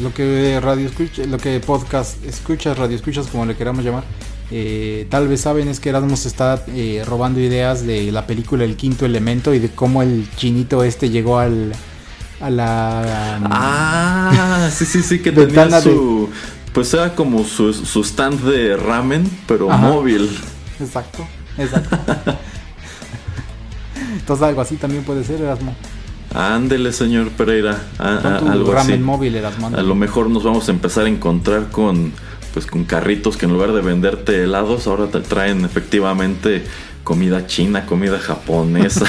[0.00, 4.04] Lo que radio escucha, lo que podcast escuchas, radio escuchas como le queramos llamar,
[4.50, 8.76] eh, tal vez saben es que Erasmus está eh, robando ideas de la película El
[8.76, 11.72] Quinto Elemento y de cómo el chinito este llegó al
[12.40, 16.30] a la ah sí sí sí que tenía su
[16.72, 20.30] pues era como su, su, stand de ramen pero móvil
[20.80, 21.26] exacto
[21.58, 21.98] exacto
[24.14, 25.74] entonces algo así también puede ser Erasmo
[26.34, 27.80] Ándele, señor Pereira.
[27.98, 29.68] algo ramen móvil, Erasmo.
[29.68, 32.12] A lo mejor nos vamos a empezar a encontrar con
[32.58, 36.64] pues con carritos que en lugar de venderte helados ahora te traen efectivamente
[37.04, 39.06] comida china, comida japonesa.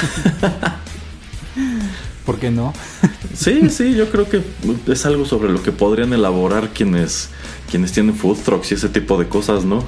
[2.24, 2.72] ¿Por qué no?
[3.34, 4.40] sí, sí, yo creo que
[4.86, 7.30] es algo sobre lo que podrían elaborar quienes
[7.68, 9.82] quienes tienen food trucks y ese tipo de cosas, ¿no?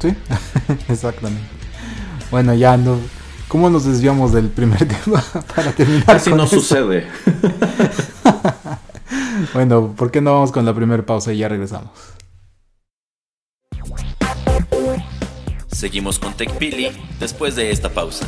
[0.00, 0.14] Sí,
[0.88, 1.42] exactamente.
[2.30, 2.96] Bueno, ya no.
[3.48, 5.20] ¿Cómo nos desviamos del primer tema
[5.56, 6.14] para terminar?
[6.14, 7.08] Así no sucede.
[9.52, 11.90] bueno, ¿por qué no vamos con la primera pausa y ya regresamos?
[15.82, 18.24] Seguimos con TechPili después de esta pausa.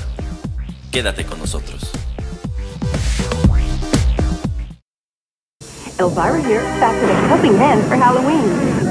[0.91, 1.89] Quédate con nosotros.
[6.01, 8.43] Elvira here, back with a helping hand for Halloween.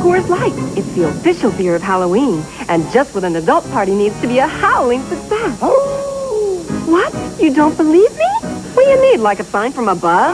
[0.01, 2.41] Coors Light, it's the official beer of Halloween.
[2.69, 5.59] And just what an adult party needs to be a howling success.
[6.87, 7.13] What?
[7.41, 8.29] You don't believe me?
[8.75, 10.31] What do you need, like a sign from above?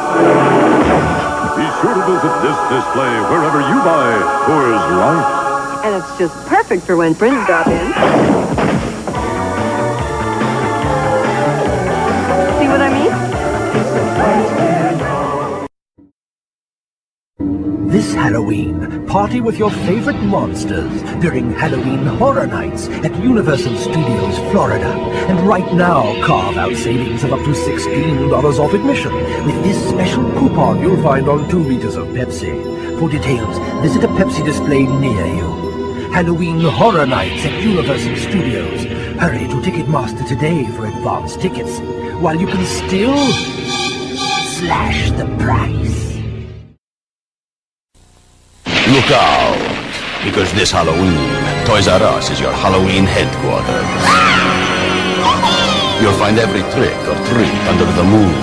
[1.57, 5.38] Be sure to visit this display wherever you buy Coors Light.
[5.81, 7.93] And it's just perfect for when friends drop in.
[12.59, 13.29] See what I mean?
[17.87, 24.91] This Halloween, party with your favorite monsters during Halloween Horror Nights at Universal Studios, Florida.
[25.29, 29.13] And right now, carve out savings of up to $16 off admission
[29.45, 32.99] with this special coupon you'll find on two liters of Pepsi.
[32.99, 35.58] For details, visit a Pepsi display near you.
[36.11, 38.83] Halloween Horror Nights at Universal Studios.
[39.21, 41.79] Hurry to Ticketmaster today for advance tickets,
[42.19, 43.15] while you can still
[44.57, 46.17] slash the price.
[48.89, 51.29] Look out, because this Halloween,
[51.65, 53.85] Toys R Us is your Halloween headquarters.
[56.01, 58.33] You'll find every trick or treat under the moon.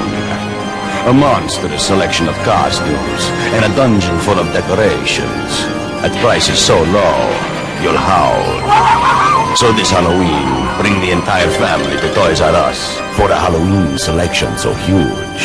[1.10, 5.66] A monstrous selection of costumes and a dungeon full of decorations
[6.06, 9.56] at prices so low you'll howl.
[9.56, 14.56] So this Halloween, bring the entire family to Toys R Us for a Halloween selection
[14.58, 15.42] so huge.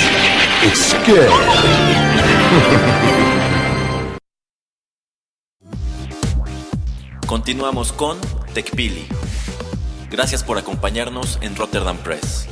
[0.64, 1.28] It's scary.
[7.32, 8.20] Continuamos con
[8.54, 9.08] TechPili.
[10.10, 12.46] Gracias por acompañarnos en Rotterdam Press.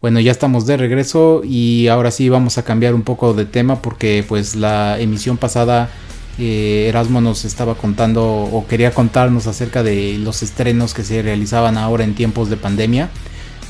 [0.00, 3.82] Bueno, ya estamos de regreso y ahora sí vamos a cambiar un poco de tema
[3.82, 5.90] porque pues la emisión pasada
[6.38, 11.76] eh, Erasmo nos estaba contando o quería contarnos acerca de los estrenos que se realizaban
[11.76, 13.10] ahora en tiempos de pandemia.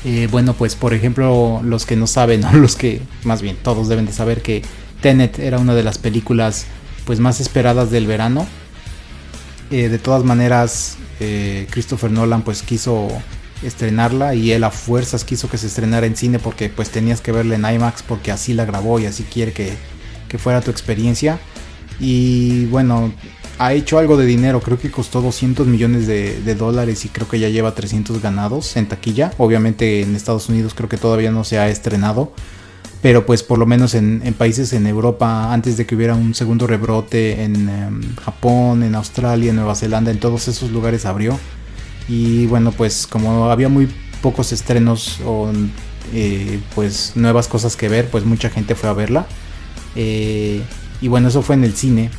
[0.05, 3.89] Eh, bueno, pues por ejemplo, los que no saben, o los que más bien todos
[3.89, 4.61] deben de saber que
[5.01, 6.65] Tenet era una de las películas
[7.03, 8.47] pues más esperadas del verano.
[9.69, 10.97] Eh, de todas maneras,
[11.69, 13.09] Christopher Nolan pues quiso
[13.63, 17.31] estrenarla y él a fuerzas quiso que se estrenara en cine porque pues tenías que
[17.31, 19.73] verla en IMAX porque así la grabó y así quiere que,
[20.27, 21.39] que fuera tu experiencia.
[21.99, 23.13] Y bueno,
[23.61, 27.39] ha hecho algo de dinero, creo que costó 200 millones de, dólares y creo que
[27.39, 29.31] ya lleva 300 ganados en taquilla.
[29.37, 32.33] Obviamente en Estados Unidos creo que todavía no se ha estrenado,
[33.03, 36.65] pero pues por lo menos en, países en Europa, antes de que hubiera un segundo
[36.65, 41.37] rebrote, en em, Japón, en Australia, en Nueva Zelanda, en todos esos lugares abrió.
[42.07, 43.89] Y bueno, pues como había muy
[44.21, 45.51] pocos estrenos o
[46.13, 49.27] eh, pues nuevas cosas que ver, pues mucha gente fue a verla.
[49.95, 50.61] Eh,
[51.01, 52.09] y bueno, eso fue en el cine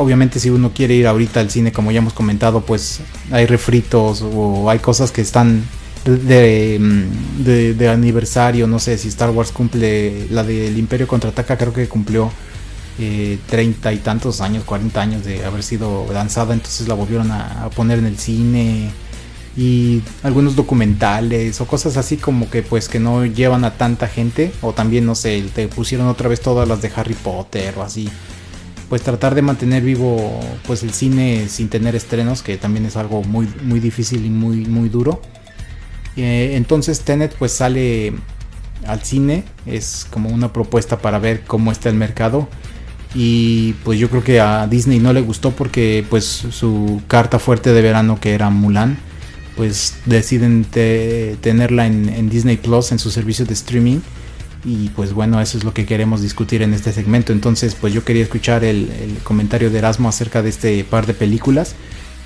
[0.00, 4.22] obviamente si uno quiere ir ahorita al cine, como ya hemos comentado, pues hay refritos
[4.22, 5.62] o hay cosas que están
[6.04, 11.86] de, mm, aniversario, no sé si Star Wars cumple, la del Imperio Contraataca creo que
[11.86, 12.32] cumplió
[13.02, 17.70] eh, treinta y tantos años, 40 años de haber sido lanzada, entonces la volvieron a,
[17.74, 18.90] poner en el cine
[19.56, 24.52] y algunos documentales o cosas así como que pues que no llevan a tanta gente
[24.60, 28.10] o también no sé, te pusieron otra vez todas las de Harry Potter o así.
[28.90, 33.22] Pues tratar de mantener vivo pues el cine sin tener estrenos que también es algo
[33.22, 35.22] muy muy difícil y muy muy duro.
[36.18, 38.12] Eh, entonces Tenet pues sale
[38.86, 42.46] al cine es como una propuesta para ver cómo está el mercado
[43.14, 47.72] y pues yo creo que a Disney no le gustó porque pues su carta fuerte
[47.72, 48.98] de verano que era Mulan
[49.56, 53.98] pues deciden tenerla en, Disney Plus en su servicio de streaming
[54.64, 57.32] y pues bueno, eso es lo que queremos discutir en este segmento.
[57.32, 61.74] Entonces, pues yo quería escuchar el, comentario de Erasmo acerca de este par de películas,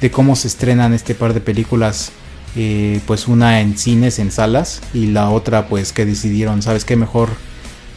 [0.00, 2.12] de cómo se estrenan este par de películas,
[2.56, 6.96] eh, pues una en cines, en salas, y la otra pues que decidieron, ¿sabes qué?
[6.96, 7.30] Mejor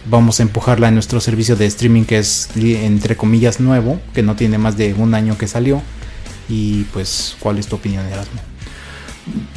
[0.09, 4.35] vamos a empujarla en nuestro servicio de streaming que es entre comillas nuevo, que no
[4.35, 5.81] tiene más de un año que salió.
[6.49, 8.39] Y pues, ¿cuál es tu opinión, Erasmo?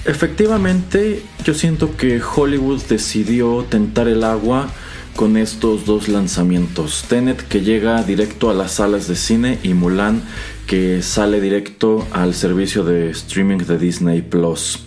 [0.04, 4.68] Efectivamente, yo siento que Hollywood decidió tentar el agua
[5.14, 7.04] con estos dos lanzamientos.
[7.08, 10.22] Tenet que llega directo a las salas de cine y Mulan
[10.66, 14.84] que sale directo al servicio de streaming de Disney Plus.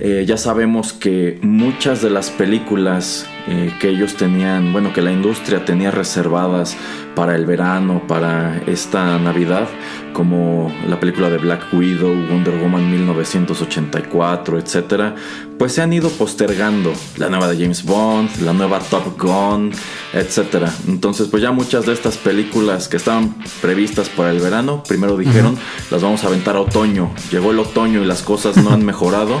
[0.00, 5.12] Eh, ya sabemos que muchas de las películas eh, que ellos tenían, bueno, que la
[5.12, 6.76] industria tenía reservadas
[7.14, 9.68] para el verano, para esta Navidad,
[10.14, 15.14] como la película de Black Widow, Wonder Woman 1984, etc.,
[15.58, 16.92] pues se han ido postergando.
[17.18, 19.72] La nueva de James Bond, la nueva Top Gun,
[20.14, 20.66] etc.
[20.88, 25.56] Entonces, pues ya muchas de estas películas que estaban previstas para el verano, primero dijeron,
[25.90, 27.10] las vamos a aventar a otoño.
[27.30, 29.40] Llegó el otoño y las cosas no han mejorado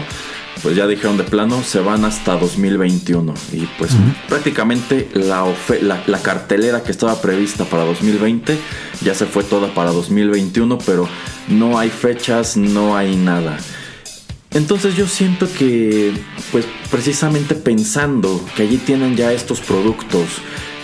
[0.62, 3.34] pues ya dijeron de plano, se van hasta 2021.
[3.52, 3.92] Y pues
[4.28, 5.44] prácticamente la,
[6.06, 8.58] la, cartelera que estaba prevista para 2020
[9.02, 11.08] ya se fue toda para 2021, pero
[11.48, 13.58] no hay fechas, no hay nada.
[14.52, 16.14] Entonces yo siento que,
[16.52, 20.28] pues precisamente pensando que allí tienen ya estos productos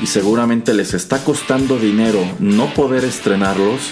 [0.03, 3.91] y seguramente les está costando dinero no poder estrenarlos,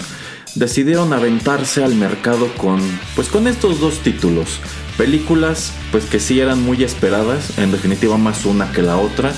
[0.55, 2.81] decidieron aventarse al mercado con,
[3.15, 4.59] pues con estos dos títulos
[4.99, 9.31] películas pues que sí eran muy esperadas, en definitiva más una que la otra,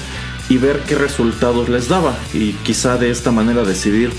[0.50, 2.18] y ver qué resultados les daba.
[2.34, 4.12] Y quizá de esta manera decidir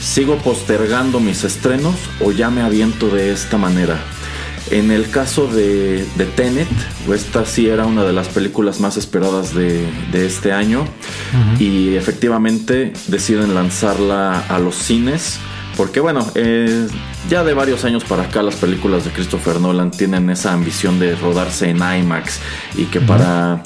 [0.00, 3.98] sigo postergando mis estrenos o ya me aviento de esta manera.
[4.70, 6.68] En el caso de, de Tenet,
[7.12, 10.86] esta sí era una de las películas más esperadas de, este año
[11.60, 15.38] y efectivamente deciden lanzarla a los cines
[15.76, 16.88] porque bueno, eh,
[17.28, 21.14] ya de varios años para acá las películas de Christopher Nolan tienen esa ambición de
[21.14, 22.40] rodarse en IMAX
[22.76, 23.62] y que para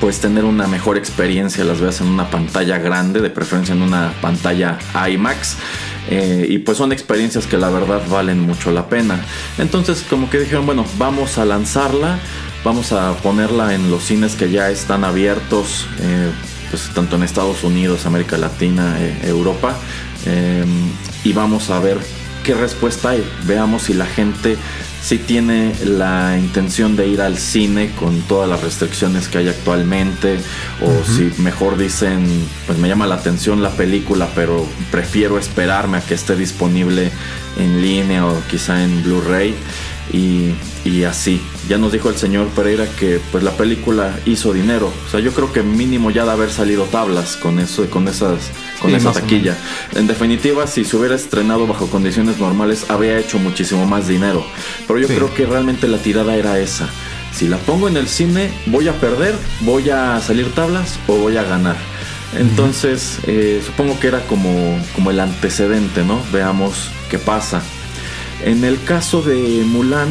[0.00, 4.12] pues tener una mejor experiencia las veas en una pantalla grande, de preferencia en una
[4.20, 5.56] pantalla IMAX.
[6.08, 9.20] Eh, y pues son experiencias que la verdad valen mucho la pena.
[9.58, 12.18] Entonces como que dijeron, bueno, vamos a lanzarla,
[12.62, 16.30] vamos a ponerla en los cines que ya están abiertos, eh,
[16.70, 19.74] pues tanto en Estados Unidos, América Latina, Europa.
[20.26, 20.90] Em,
[21.24, 21.98] y vamos a ver
[22.42, 23.24] qué respuesta hay.
[23.46, 24.56] Veamos si la gente
[25.04, 30.38] si tiene la intención de ir al cine con todas las restricciones que hay actualmente
[30.80, 32.26] o si mejor dicen
[32.66, 37.10] pues me llama la atención la película pero prefiero esperarme a que esté disponible
[37.58, 39.54] en línea o quizá en Blu-ray
[40.12, 41.40] y, así.
[41.68, 44.92] Ya nos dijo el señor Pereira que pues la película hizo dinero.
[45.06, 48.50] O sea, yo creo que mínimo ya de haber salido tablas con eso, con esas,
[48.84, 49.56] con esa taquilla.
[49.94, 54.44] En definitiva, si se hubiera estrenado bajo condiciones normales, habría hecho muchísimo más dinero.
[54.86, 56.88] Pero yo creo que realmente la tirada era esa.
[57.32, 61.36] Si la pongo en el cine, voy a perder, voy a salir tablas o voy
[61.38, 61.76] a ganar.
[62.38, 66.20] Entonces, eh, supongo que era como, como el antecedente, ¿no?
[66.32, 67.62] Veamos qué pasa.
[68.44, 70.08] En el caso de Mulan,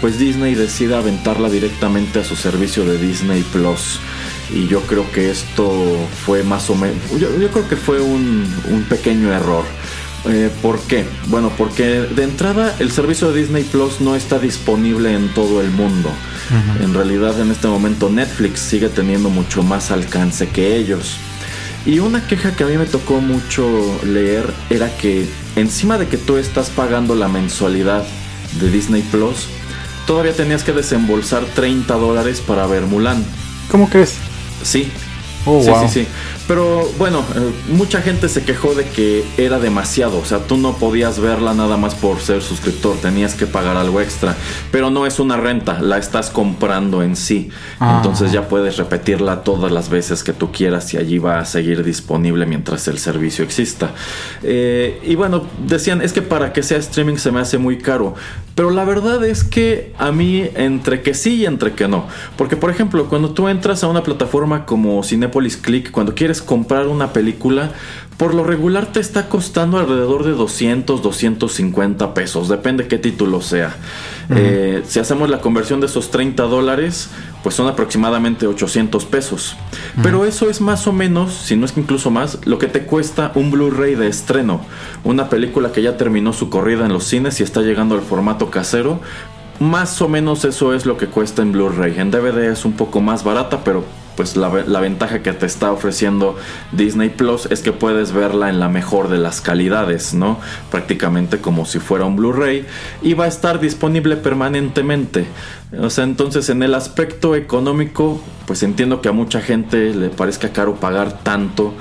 [0.00, 3.98] pues Disney decide aventarla directamente a su servicio de Disney Plus.
[4.52, 5.68] Y yo creo que esto
[6.24, 9.64] fue más o menos, yo, creo que fue un, un pequeño error.
[10.28, 11.04] Eh, ¿Por qué?
[11.28, 15.70] Bueno, porque de entrada el servicio de Disney Plus no está disponible en todo el
[15.70, 16.10] mundo.
[16.80, 21.16] En realidad en este momento Netflix sigue teniendo mucho más alcance que ellos.
[21.84, 23.68] Y una queja que a mí me tocó mucho
[24.04, 28.04] leer era que encima de que tú estás pagando la mensualidad
[28.60, 29.46] de Disney Plus,
[30.06, 33.24] todavía tenías que desembolsar 30 dólares para ver Mulan.
[33.70, 34.14] ¿Cómo crees?
[34.66, 34.90] Sí.
[35.46, 36.08] Oh, sí, sí, sí.
[36.48, 40.74] Pero bueno, eh, mucha gente se quejó de que era demasiado, o sea, tú no
[40.74, 44.36] podías verla nada más por ser suscriptor, tenías que pagar algo extra,
[44.70, 47.94] pero no es una renta, la estás comprando en sí, ah.
[47.96, 51.82] entonces ya puedes repetirla todas las veces que tú quieras y allí va a seguir
[51.82, 53.90] disponible mientras el servicio exista.
[54.44, 58.14] Eh, y bueno, decían, es que para que sea streaming se me hace muy caro,
[58.54, 62.56] pero la verdad es que a mí entre que sí y entre que no, porque
[62.56, 67.12] por ejemplo, cuando tú entras a una plataforma como Cinepolis Click, cuando quieres comprar una
[67.12, 67.72] película,
[68.16, 73.76] por lo regular te está costando alrededor de 200, 250 pesos, depende qué título sea.
[74.30, 77.10] Eh, si hacemos la conversión de esos 30 dólares,
[77.42, 79.54] pues son aproximadamente 800 pesos.
[80.02, 82.82] Pero eso es más o menos, si no es que incluso más, lo que te
[82.82, 84.62] cuesta un Blu-ray de estreno.
[85.04, 88.50] Una película que ya terminó su corrida en los cines y está llegando al formato
[88.50, 89.00] casero.
[89.60, 91.98] Más o menos eso es lo que cuesta en Blu-ray.
[91.98, 93.84] En DVD es un poco más barata, pero
[94.16, 96.36] pues la, ventaja que te está ofreciendo
[96.72, 100.38] Disney Plus es que puedes verla en la mejor de las calidades, ¿no?
[100.70, 102.66] Prácticamente como si fuera un Blu-ray
[103.02, 105.26] y va a estar disponible permanentemente.
[105.78, 110.50] O sea, entonces en el aspecto económico, pues entiendo que a mucha gente le parezca
[110.50, 111.74] caro pagar tanto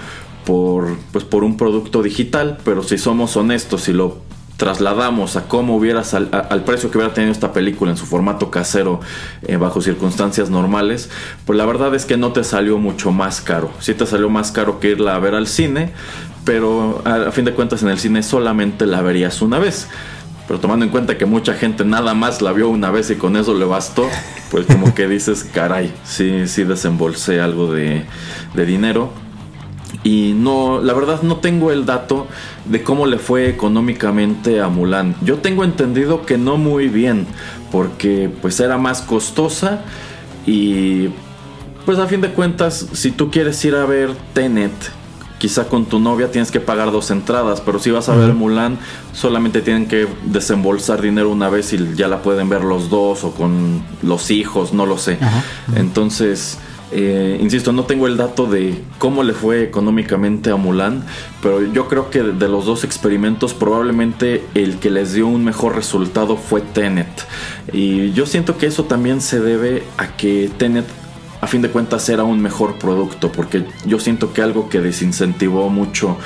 [0.45, 4.21] por, pues por un producto digital, pero si somos honestos y lo
[4.57, 6.01] trasladamos a cómo hubiera
[6.49, 9.01] al precio que hubiera tenido esta película en su formato casero
[9.43, 11.09] eh, bajo circunstancias normales,
[11.45, 13.71] pues la verdad es que no te salió mucho más caro.
[13.79, 15.91] Sí te salió más caro que irla a ver al cine,
[16.45, 19.87] pero a, fin de cuentas en el cine solamente la verías una vez.
[20.47, 23.35] Pero tomando en cuenta que mucha gente nada más la vio una vez y con
[23.35, 24.07] eso le bastó,
[24.51, 28.05] pues como que dices, caray, sí, sí desembolsé algo de,
[28.53, 29.24] de dinero.
[30.03, 32.27] Y no, la verdad no tengo el dato
[32.65, 35.15] de cómo le fue económicamente a Mulan.
[35.21, 37.25] Yo tengo entendido que no muy bien,
[37.71, 39.81] porque pues era más costosa
[40.45, 41.09] y
[41.85, 44.73] pues a fin de cuentas, si tú quieres ir a ver Tenet,
[45.37, 48.79] quizá con tu novia tienes que pagar dos entradas, pero si vas a ver Mulan,
[49.13, 53.31] solamente tienen que desembolsar dinero una vez y ya la pueden ver los dos o
[53.31, 55.19] con los hijos, no lo sé.
[55.75, 56.57] Entonces
[56.91, 61.03] eh, insisto, no tengo el dato de cómo le fue económicamente a Mulan,
[61.41, 65.75] pero yo creo que de los dos experimentos probablemente el que les dio un mejor
[65.75, 67.07] resultado fue Tenet.
[67.73, 70.85] Y yo siento que eso también se debe a que Tenet
[71.41, 75.69] a fin de cuentas era un mejor producto, porque yo siento que algo que desincentivó
[75.69, 76.17] mucho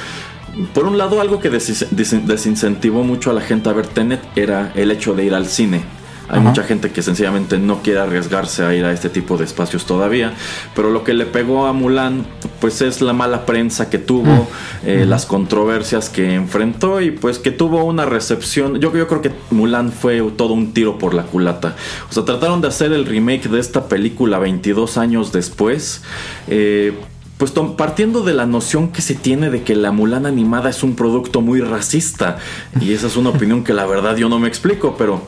[0.73, 4.91] por un lado, algo que desincentivó mucho a la gente a ver Tenet era el
[4.91, 5.98] hecho de ir al cine.
[6.29, 9.85] Hay mucha gente que sencillamente no quiere arriesgarse a ir a este tipo de espacios
[9.85, 10.33] todavía.
[10.75, 12.25] Pero lo que le pegó a Mulan,
[12.59, 14.47] pues es la mala prensa que tuvo,
[14.85, 18.79] eh, las controversias que enfrentó y pues que tuvo una recepción.
[18.79, 21.75] Yo, yo creo que Mulan fue todo un tiro por la culata.
[22.09, 26.03] O sea, trataron de hacer el remake de esta película 22 años después.
[26.47, 26.93] Eh,
[27.39, 30.95] pues partiendo de la noción que se tiene de que la Mulan animada es un
[30.95, 32.37] producto muy racista.
[32.81, 35.21] Y esa es una opinión que la verdad yo no me explico, pero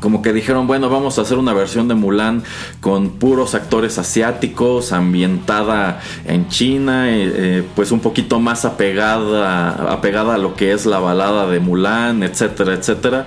[0.00, 2.42] como que dijeron, bueno, vamos a hacer una versión de Mulan
[2.80, 10.34] con puros actores asiáticos, ambientada en China, eh, eh, pues un poquito más apegada, apegada
[10.34, 13.26] a lo que es la balada de Mulan, etcétera, etcétera.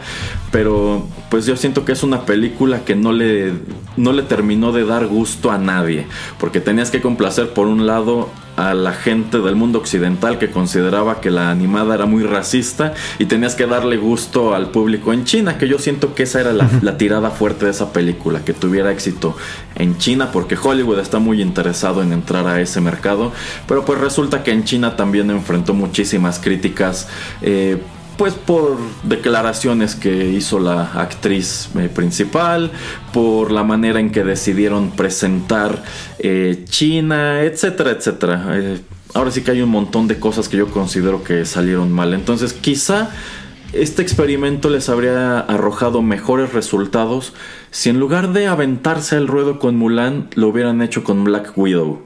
[0.51, 3.53] Pero pues yo siento que es una película que no le,
[3.97, 6.07] no le terminó de dar gusto a nadie,
[6.39, 11.21] porque tenías que complacer por un lado a la gente del mundo occidental que consideraba
[11.21, 15.57] que la animada era muy racista y tenías que darle gusto al público en China,
[15.57, 19.35] que yo siento que esa era la, tirada fuerte de esa película, que tuviera éxito
[19.75, 23.31] en China, porque Hollywood está muy interesado en entrar a ese mercado,
[23.67, 27.07] pero pues resulta que en China también enfrentó muchísimas críticas.
[27.41, 27.81] Eh,
[28.17, 32.71] pues por declaraciones que hizo la actriz eh, principal,
[33.13, 35.83] por la manera en que decidieron presentar
[36.19, 38.45] eh, China, etcétera, etcétera.
[38.53, 38.81] Eh,
[39.13, 42.13] ahora sí que hay un montón de cosas que yo considero que salieron mal.
[42.13, 43.09] Entonces quizá
[43.73, 47.33] este experimento les habría arrojado mejores resultados
[47.71, 52.05] si en lugar de aventarse al ruedo con Mulan, lo hubieran hecho con Black Widow.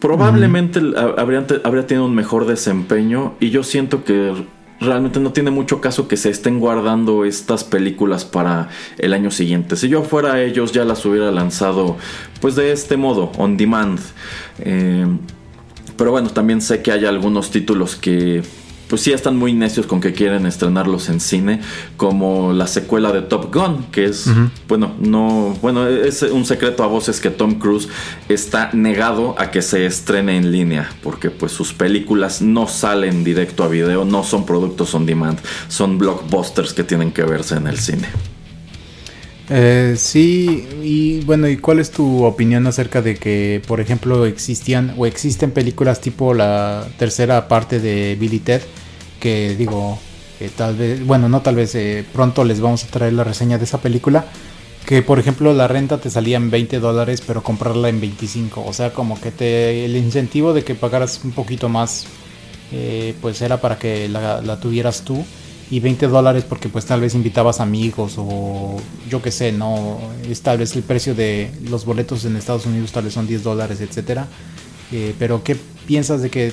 [0.00, 0.80] Probablemente
[1.16, 4.34] habría tenido un mejor desempeño y yo siento que
[4.80, 8.68] realmente no tiene mucho caso que se estén guardando estas películas para
[8.98, 9.76] el año siguiente.
[9.76, 11.96] Si yo fuera ellos ya las hubiera lanzado
[12.40, 13.98] pues de este modo, on demand.
[14.60, 15.06] Eh,
[15.96, 18.42] pero bueno, también sé que hay algunos títulos que
[18.88, 21.60] pues sí están muy necios con que quieren estrenarlos en cine,
[21.96, 24.30] como la secuela de Top Gun, que es,
[24.68, 27.88] bueno, no, bueno, es un secreto a voces que Tom Cruise
[28.28, 33.64] está negado a que se estrene en línea, porque pues sus películas no salen directo
[33.64, 37.78] a video, no son productos on demand, son blockbusters que tienen que verse en el
[37.78, 38.35] cine.
[39.48, 44.94] Eh, sí, y bueno, ¿y cuál es tu opinión acerca de que, por ejemplo, existían
[44.96, 48.62] o existen películas tipo la tercera parte de Billy Ted?
[49.20, 49.98] Que digo,
[50.38, 53.58] que tal vez, bueno, no tal vez, eh, pronto les vamos a traer la reseña
[53.58, 54.26] de esa película.
[54.86, 58.64] Que por ejemplo la renta te salía en 20 dólares, pero comprarla en 25.
[58.64, 62.06] O sea, como que te, el incentivo de que pagaras un poquito más,
[62.72, 65.24] eh, pues era para que la tuvieras tú
[65.70, 68.76] y 20 dólares porque pues tal vez invitabas amigos o
[69.08, 69.98] yo qué sé, no,
[70.28, 73.42] es tal vez el precio de los boletos en Estados Unidos tal vez son 10
[73.42, 74.28] dólares, etcétera.
[74.92, 75.56] Eh, pero ¿qué
[75.86, 76.52] piensas de que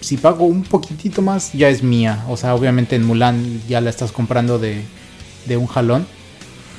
[0.00, 2.24] si pago un poquitito más ya es mía?
[2.28, 4.82] O sea, obviamente en Mulan ya la estás comprando de,
[5.46, 6.06] de un jalón,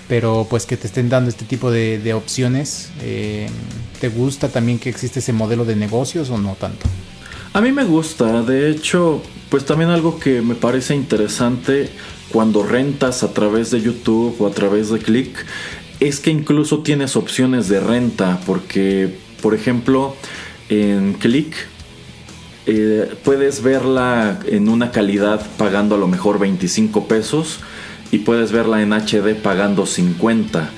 [0.07, 3.49] pero pues que te estén dando este tipo de, opciones, eh,
[3.99, 6.87] ¿te gusta también que existe ese modelo de negocios o no tanto?
[7.53, 11.89] A mí me gusta, de hecho, pues también algo que me parece interesante
[12.29, 15.45] cuando rentas a través de YouTube o a través de Click
[15.99, 20.15] es que incluso tienes opciones de renta porque, por ejemplo,
[20.69, 21.55] en Click
[22.65, 27.59] eh, puedes verla en una calidad pagando a lo mejor 25 pesos
[28.11, 30.69] y puedes verla en HD pagando 50.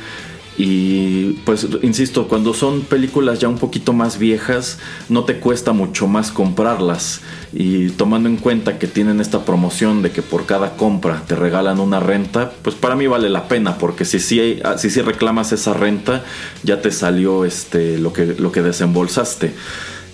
[0.62, 6.05] Y pues, insisto, cuando son películas ya un poquito más viejas, no te cuesta mucho
[6.05, 7.22] más comprarlas.
[7.53, 11.80] Y tomando en cuenta que tienen esta promoción de que por cada compra te regalan
[11.80, 15.74] una renta, pues para mí vale la pena, porque si sí si, si reclamas esa
[15.74, 16.26] renta,
[16.64, 19.53] ya te salió este, lo, que, lo que desembolsaste.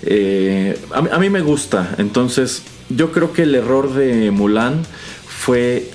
[0.04, 4.84] Eh, a, a mí me gusta, entonces yo creo que el error de Mulan
[5.26, 5.90] fue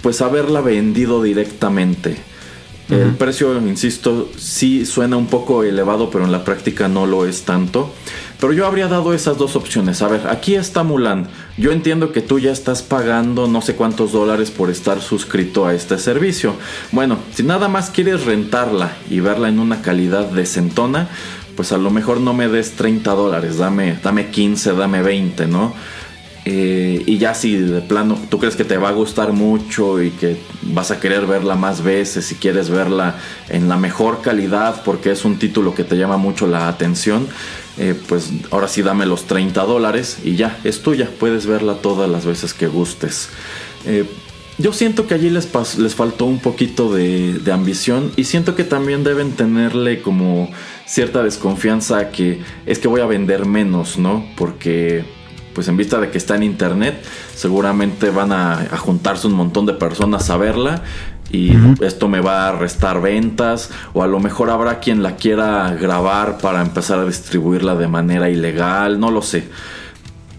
[0.00, 2.31] pues haberla vendido directamente
[2.92, 7.42] el precio, insisto, sí suena un poco elevado, pero en la práctica no lo es
[7.42, 7.92] tanto.
[8.40, 10.02] Pero yo habría dado esas dos opciones.
[10.02, 11.28] A ver, aquí está Mulan.
[11.56, 15.74] Yo entiendo que tú ya estás pagando no sé cuántos dólares por estar suscrito a
[15.74, 16.54] este servicio.
[16.90, 21.08] Bueno, si nada más quieres rentarla y verla en una calidad decentona,
[21.56, 25.74] pues a lo mejor no me des 30 dólares, dame, dame 15, dame 20, ¿no?
[26.44, 30.10] Eh, y ya si de plano tú crees que te va a gustar mucho y
[30.10, 33.16] que vas a querer verla más veces, si quieres verla
[33.48, 37.28] en la mejor calidad porque es un título que te llama mucho la atención,
[37.78, 42.10] eh, pues ahora sí dame los 30 dólares y ya, es tuya, puedes verla todas
[42.10, 43.28] las veces que gustes.
[43.86, 44.04] Eh,
[44.58, 48.64] yo siento que allí les, les faltó un poquito de, de, ambición y siento que
[48.64, 50.50] también deben tenerle como
[50.86, 54.26] cierta desconfianza que es que voy a vender menos, ¿no?
[54.36, 55.04] Porque
[55.54, 57.02] pues en vista de que está en internet,
[57.34, 60.82] seguramente van a, juntarse un montón de personas a verla
[61.30, 65.74] y esto me va a restar ventas o a lo mejor habrá quien la quiera
[65.74, 69.44] grabar para empezar a distribuirla de manera ilegal, no lo sé.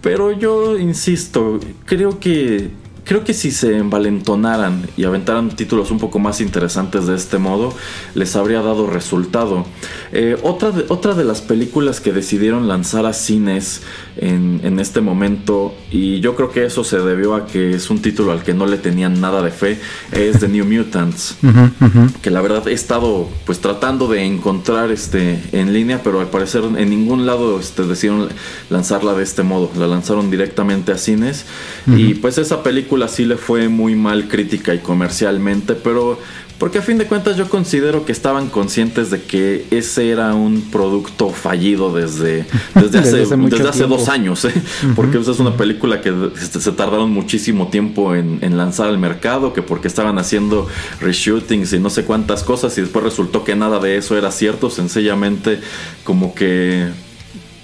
[0.02, 2.70] Pero yo insisto, creo que
[3.06, 7.74] Creo que si se envalentonaran y aventaran títulos un poco más interesantes de este modo,
[8.16, 9.66] les habría dado resultado.
[10.14, 13.82] Eh, otra, de, otra de las películas que decidieron lanzar a cines
[14.16, 18.02] en, en, este momento, y yo creo que eso se debió a que es un
[18.02, 19.80] título al que no le tenían nada de fe,
[20.12, 21.38] es The New Mutants.
[22.22, 26.64] Que la verdad he estado pues tratando de encontrar este, en línea, pero al parecer
[26.64, 28.30] en ningún lado este, decidieron
[28.70, 29.70] lanzarla de este modo.
[29.78, 31.46] La lanzaron directamente a cines.
[31.88, 36.20] Y pues esa película sí le fue muy mal crítica y comercialmente, pero
[36.64, 40.62] porque a fin de cuentas yo considero que estaban conscientes de que ese era un
[40.72, 44.54] producto fallido desde, desde hace, desde hace, dos años, ¿eh?
[44.96, 49.52] porque es una película que este, se tardaron muchísimo tiempo en, en, lanzar al mercado,
[49.52, 50.68] que porque estaban haciendo
[51.02, 54.70] reshootings y no sé cuántas cosas y después resultó que nada de eso era cierto,
[54.70, 55.60] sencillamente
[56.06, 56.88] como que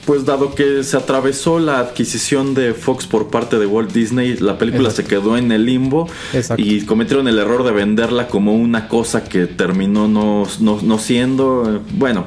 [0.10, 4.58] pues dado que se atravesó la adquisición de Fox por parte de Walt Disney, la
[4.58, 6.10] película se quedó en el limbo
[6.58, 11.84] y cometieron el error de venderla como una cosa que terminó no, no, siendo.
[11.92, 12.26] Bueno,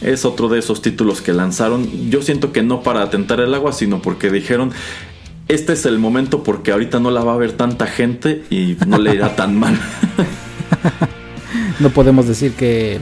[0.00, 2.08] es otro de esos títulos que lanzaron.
[2.08, 4.70] Yo siento que no para atentar el agua, sino porque dijeron,
[5.48, 8.98] este es el momento porque ahorita no la va a ver tanta gente y no
[8.98, 9.76] le irá tan mal.
[11.80, 13.00] no podemos decir que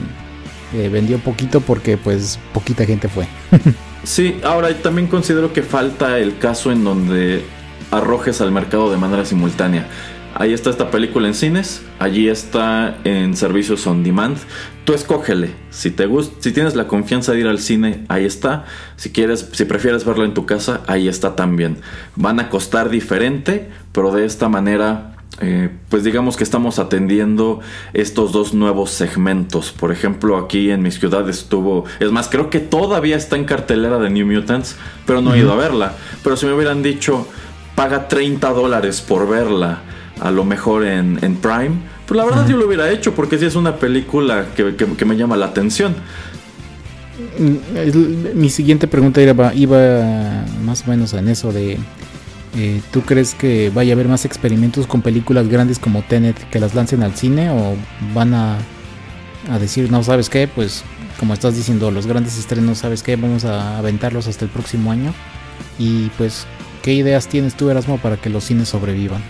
[0.89, 3.27] vendió poquito porque pues poquita gente fue.
[4.03, 7.41] Sí, ahora también considero que falta el caso en donde
[7.89, 9.87] arrojes al mercado de manera simultánea.
[10.35, 14.37] Ahí está esta película en cines, allí está en servicios on demand.
[14.83, 15.51] Tú escógele.
[15.69, 18.65] Si te gusta, si tienes la confianza de ir al cine, ahí está.
[18.97, 21.77] Si quieres, si prefieres verlo en tu casa, ahí está también.
[22.15, 27.59] Van a costar diferente, pero de esta manera eh, pues digamos que estamos atendiendo
[27.93, 29.71] estos dos nuevos segmentos.
[29.71, 33.97] Por ejemplo, aquí en mi ciudad estuvo, es más, creo que todavía está en cartelera
[33.97, 34.75] de New Mutants,
[35.05, 35.93] pero no he ido a verla.
[36.23, 37.27] Pero si me hubieran dicho,
[37.75, 39.81] paga 30 dólares por verla,
[40.19, 41.71] a lo mejor en, Prime,
[42.05, 45.35] pues la verdad yo lo hubiera hecho, porque sí es una película que, me llama
[45.35, 45.95] la atención.
[47.39, 51.79] Mm, mi siguiente pregunta iba, iba más o menos en eso de
[52.55, 56.59] eh, ¿Tú crees que vaya a haber más experimentos con películas grandes como Tenet que
[56.59, 57.75] las lancen al cine o
[58.13, 58.57] van a,
[59.49, 60.83] a decir, no sabes qué, pues
[61.19, 65.13] como estás diciendo, los grandes estrenos, sabes qué, vamos a aventarlos hasta el próximo año?
[65.79, 66.45] Y pues,
[66.81, 69.23] ¿qué ideas tienes tú, Erasmo, para que los cines sobrevivan?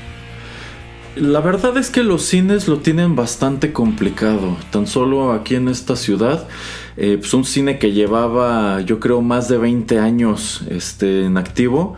[1.16, 4.58] La verdad es que los cines lo tienen bastante complicado.
[4.72, 6.48] Tan solo aquí en esta ciudad,
[6.98, 11.96] eh, pues un cine que llevaba, yo creo, más de 20 años este, en activo,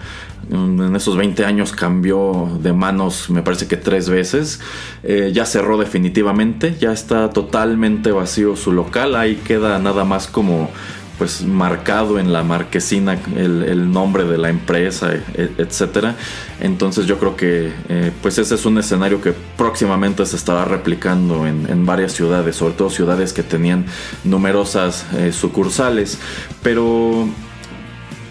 [0.52, 4.60] en esos 20 años cambió de manos, me parece que tres veces.
[5.04, 9.16] Eh, ya cerró definitivamente, ya está totalmente vacío su local.
[9.16, 10.70] Ahí queda nada más como
[11.18, 16.16] pues marcado en la marquesina el, nombre de la empresa, e, etcétera.
[16.60, 21.48] Entonces yo creo que eh, pues ese es un escenario que próximamente se estará replicando
[21.48, 23.86] en, varias ciudades, sobre todo ciudades que tenían
[24.24, 26.20] numerosas eh, sucursales.
[26.62, 27.28] Pero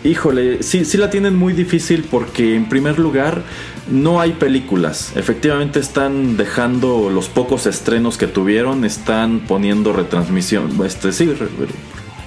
[0.04, 3.42] Híjole, sí, sí la tienen muy difícil porque en primer lugar
[3.90, 5.12] no hay películas.
[5.16, 11.32] Efectivamente están dejando los pocos estrenos que tuvieron, están poniendo retransmisión, este, sí,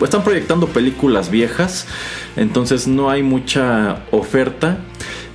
[0.02, 1.86] están proyectando películas viejas,
[2.36, 4.80] entonces no hay mucha oferta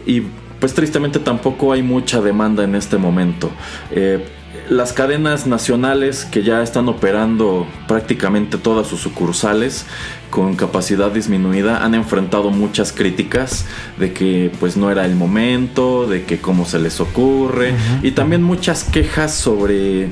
[0.05, 0.23] y
[0.59, 3.51] pues tristemente tampoco hay mucha demanda en este momento.
[3.93, 4.25] Eh,
[4.69, 9.87] las cadenas nacionales que ya están operando prácticamente todas sus sucursales
[10.31, 13.67] con capacidad disminuida han enfrentado muchas críticas
[13.99, 18.43] de que pues no era el momento, de que cómo se les ocurre y también
[18.43, 20.11] muchas quejas sobre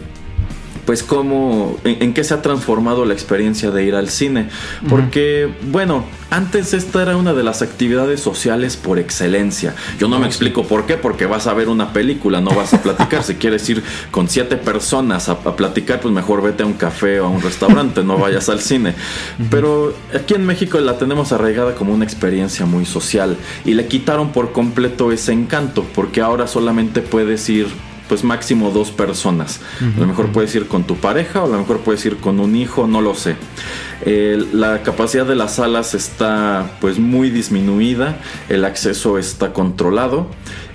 [0.91, 4.49] pues cómo, en, qué se ha transformado la experiencia de ir al cine.
[4.89, 9.77] Porque, bueno, antes esta era una de las actividades sociales por excelencia.
[10.01, 12.83] Yo no me explico por qué, porque vas a ver una película, no vas a
[12.83, 13.23] platicar.
[13.23, 17.27] si quieres ir con siete personas a, platicar, pues mejor vete a un café o
[17.27, 18.97] a un restaurante, no vayas al cine.
[19.49, 24.33] Pero aquí en México la tenemos arraigada como una experiencia muy social y le quitaron
[24.33, 27.69] por completo ese encanto, porque ahora solamente puedes ir
[28.11, 29.61] pues máximo dos personas.
[29.81, 32.41] A lo mejor puedes ir con tu pareja o a lo mejor puedes ir con
[32.41, 33.37] un hijo, no lo sé.
[34.05, 38.17] la capacidad de las salas está pues muy disminuida,
[38.49, 40.27] el acceso está controlado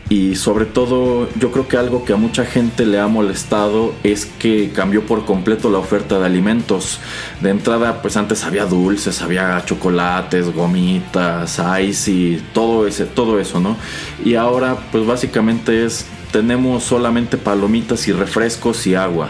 [0.08, 4.26] y sobre todo yo creo que algo que a mucha gente le ha molestado es
[4.26, 7.00] que cambió por completo la oferta de alimentos.
[7.42, 13.60] De entrada pues antes había dulces, había chocolates, gomitas, ice y todo, ese, todo eso,
[13.60, 13.76] ¿no?
[14.24, 16.06] Y ahora pues básicamente es
[16.36, 19.30] tenemos solamente palomitas y refrescos y agua.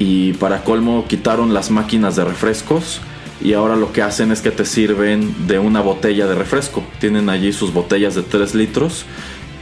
[0.00, 3.00] Y para colmo quitaron las máquinas de refrescos
[3.40, 6.82] y ahora lo que hacen es que te sirven de una botella de refresco.
[6.98, 9.04] Tienen allí sus botellas de 3 litros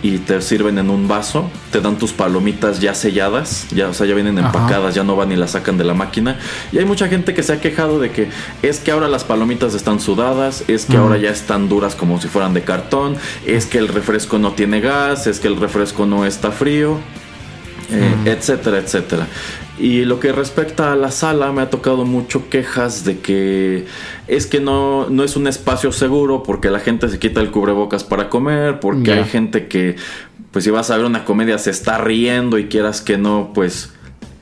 [0.03, 4.07] y te sirven en un vaso, te dan tus palomitas ya selladas, ya, o sea,
[4.07, 6.39] ya vienen empacadas, ya no van y las sacan de la máquina.
[6.73, 8.29] Y hay mucha gente que se ha quejado de que
[8.63, 12.29] es que ahora las palomitas están sudadas, es que ahora ya están duras como si
[12.29, 16.27] fueran de cartón, es que el refresco no tiene gas, es que el refresco no
[16.27, 16.99] está frío.
[17.95, 19.27] Eh, etcétera, etcétera.
[19.79, 23.87] Y lo que respecta a la sala, me ha tocado mucho quejas de que
[24.29, 28.05] es que no, no es un espacio seguro porque la gente se quita el cubrebocas
[28.05, 29.97] para comer, porque hay gente que,
[30.51, 33.93] pues si vas a ver una comedia, se está riendo y quieras que no, pues...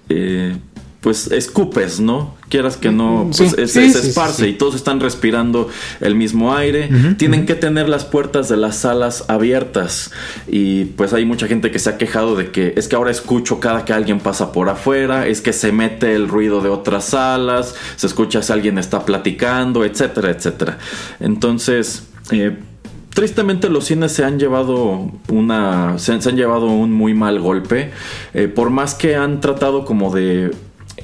[0.08, 0.56] Eh,
[1.00, 2.34] pues escupes, ¿no?
[2.50, 5.68] Quieras que no, pues se, esparce y todos están respirando
[6.00, 6.90] el mismo aire.
[7.16, 10.10] Tienen que tener las puertas de las salas abiertas
[10.46, 13.60] y pues hay mucha gente que se ha quejado de que es que ahora escucho
[13.60, 17.74] cada que alguien pasa por afuera, es que se mete el ruido de otras salas,
[17.96, 20.78] se escucha si alguien está platicando, etcétera, etcétera.
[21.20, 22.58] Entonces, eh,
[23.14, 27.90] tristemente los cines se han llevado una se, han llevado un muy mal golpe
[28.34, 30.50] eh, por más que han tratado como de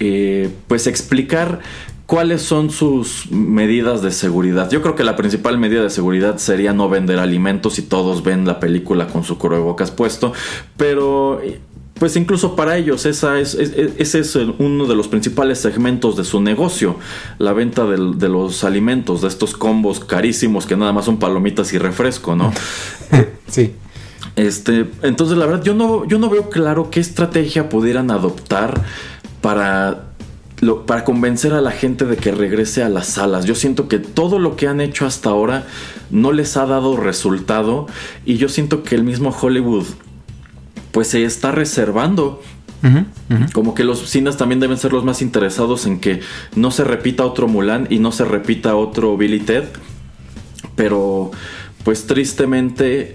[0.00, 1.60] eh, pues explicar
[2.06, 4.70] cuáles son sus medidas de seguridad.
[4.70, 8.46] Yo creo que la principal medida de seguridad sería no vender alimentos y todos ven
[8.46, 10.32] la película con su cubrebocas puesto,
[10.76, 11.40] pero
[11.98, 16.40] pues incluso para ellos esa es, ese es uno de los principales segmentos de su
[16.40, 16.96] negocio,
[17.38, 21.78] la venta de los alimentos, de estos combos carísimos que nada más son palomitas y
[21.78, 22.52] refresco, ¿no?
[23.48, 23.74] sí.
[24.34, 28.82] Este, entonces la verdad yo no, yo no veo claro qué estrategia pudieran adoptar
[29.46, 30.02] para
[30.86, 33.44] para convencer a la gente de que regrese a las salas.
[33.44, 35.66] Yo siento que todo lo que han hecho hasta ahora
[36.10, 37.86] no les ha dado resultado
[38.24, 39.84] y yo siento que el mismo Hollywood
[40.90, 42.42] pues se está reservando.
[43.52, 46.20] Como que los cines también deben ser los más interesados en que
[46.56, 49.64] no se repita otro Mulan y no se repita otro Billy Ted.
[50.74, 51.30] Pero
[51.84, 53.12] pues tristemente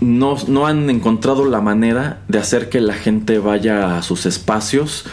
[0.00, 5.04] no, no han encontrado la manera de hacer que la gente vaya a sus espacios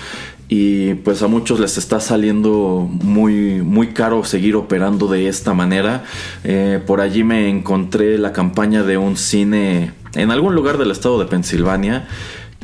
[0.52, 6.04] y pues a muchos les está saliendo muy, muy caro seguir operando de esta manera.
[6.44, 11.20] Eh, por allí me encontré la campaña de un cine en algún lugar del estado
[11.20, 12.08] de Pensilvania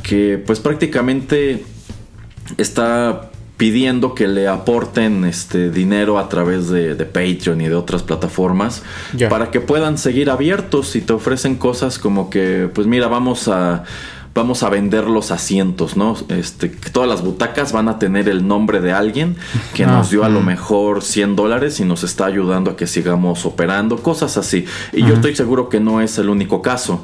[0.01, 1.63] que pues prácticamente
[2.57, 8.83] está pidiendo que le aporten este dinero a través de, Patreon y de otras plataformas
[9.29, 13.83] para que puedan seguir abiertos y te ofrecen cosas como que pues mira vamos a
[14.36, 16.17] vamos a vender los asientos, ¿no?
[16.27, 19.38] Este, todas las butacas van a tener el nombre de alguien
[19.73, 23.45] que nos dio a lo mejor 100 dólares y nos está ayudando a que sigamos
[23.45, 24.65] operando, cosas así.
[24.91, 27.01] Y yo estoy seguro que no es el único caso,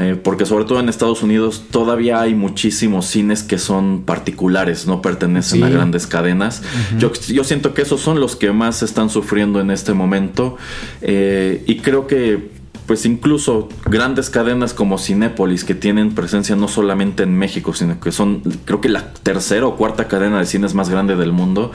[0.00, 5.02] eh, porque sobre todo en Estados Unidos todavía hay muchísimos cines que son particulares, no
[5.02, 6.62] pertenecen a grandes cadenas.
[6.96, 10.56] yo, yo, siento que esos son los que más están sufriendo en este momento
[11.02, 12.58] eh, y creo que
[12.90, 18.10] pues incluso grandes cadenas como Cinépolis, que tienen presencia no solamente en México, sino que
[18.10, 21.70] son, creo que la tercera o cuarta cadena de cines más grande del mundo,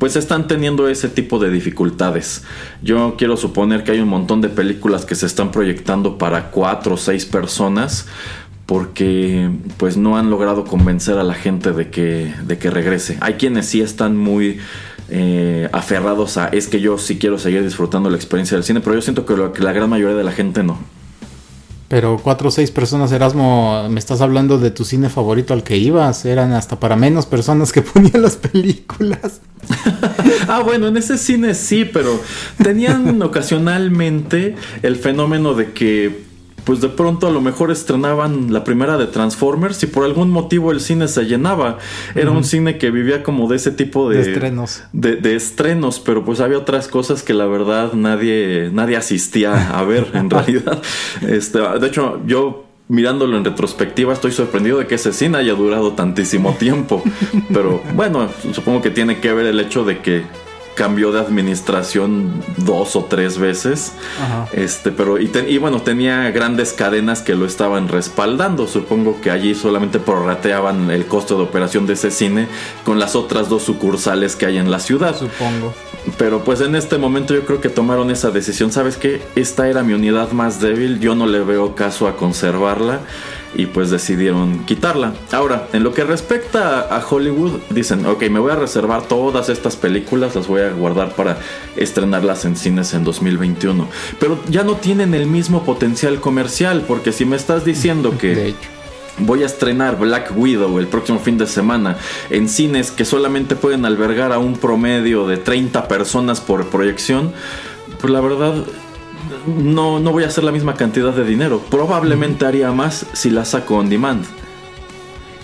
[0.00, 2.42] pues están teniendo ese tipo de dificultades.
[2.82, 6.94] Yo quiero suponer que hay un montón de películas que se están proyectando para cuatro
[6.94, 8.08] o seis personas
[8.66, 13.18] porque pues no han logrado convencer a la gente de que, de que regrese.
[13.20, 14.58] Hay quienes sí están muy
[15.08, 18.94] eh, aferrados a es que yo sí quiero seguir disfrutando la experiencia del cine, pero
[18.94, 20.78] yo siento que, lo, que la gran mayoría de la gente no.
[21.88, 25.76] Pero cuatro o seis personas, Erasmo, me estás hablando de tu cine favorito al que
[25.76, 26.24] ibas.
[26.24, 29.40] Eran hasta para menos personas que ponían las películas.
[30.48, 32.20] ah, bueno, en ese cine sí, pero
[32.60, 36.25] tenían ocasionalmente el fenómeno de que
[36.66, 40.72] pues de pronto a lo mejor estrenaban la primera de Transformers y por algún motivo
[40.72, 41.78] el cine se llenaba.
[42.16, 44.82] Era un cine que vivía como de ese tipo de, estrenos.
[44.92, 50.08] De, estrenos, pero pues había otras cosas que la verdad nadie, nadie asistía a ver
[50.14, 50.82] en realidad.
[51.28, 55.92] Este, de hecho, yo mirándolo en retrospectiva, estoy sorprendido de que ese cine haya durado
[55.92, 57.00] tantísimo tiempo.
[57.54, 60.24] Pero bueno, supongo que tiene que ver el hecho de que
[60.76, 63.94] cambió de administración dos o tres veces.
[64.52, 68.68] Este, pero y, y, bueno, tenía grandes cadenas que lo estaban respaldando.
[68.68, 72.46] Supongo que allí solamente prorrateaban el costo de operación de ese cine
[72.84, 75.16] con las otras dos sucursales que hay en la ciudad.
[75.16, 75.74] Supongo.
[76.18, 78.70] Pero pues en este momento yo creo que tomaron esa decisión.
[78.70, 79.22] ¿Sabes qué?
[79.34, 81.00] Esta era mi unidad más débil.
[81.00, 83.00] Yo no le veo caso a conservarla
[83.56, 85.14] y pues decidieron quitarla.
[85.32, 89.76] Ahora, en lo que respecta a Hollywood, dicen, ok, me voy a reservar todas estas
[89.76, 91.38] películas, las voy a guardar para
[91.74, 93.88] estrenarlas en cines en 2021.
[94.20, 98.54] Pero ya no tienen el mismo potencial comercial, porque si me estás diciendo que...
[99.18, 101.96] Voy a estrenar Black Widow el próximo fin de semana
[102.28, 107.32] en cines que solamente pueden albergar a un promedio de 30 personas por proyección.
[107.98, 108.66] Pues la verdad,
[109.46, 111.60] no, no voy a hacer la misma cantidad de dinero.
[111.70, 114.24] Probablemente haría más si la saco on demand.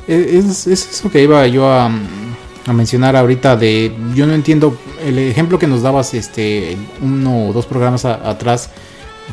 [0.08, 1.90] E, es, eso que iba yo a,
[2.72, 7.66] mencionar ahorita de yo no entiendo el ejemplo que nos dabas este uno o dos
[7.66, 8.70] programas atrás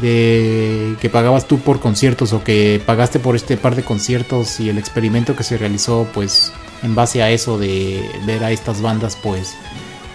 [0.01, 4.69] de que pagabas tú por conciertos o que pagaste por este par de conciertos y
[4.69, 9.15] el experimento que se realizó pues en base a eso de ver a estas bandas
[9.21, 9.53] pues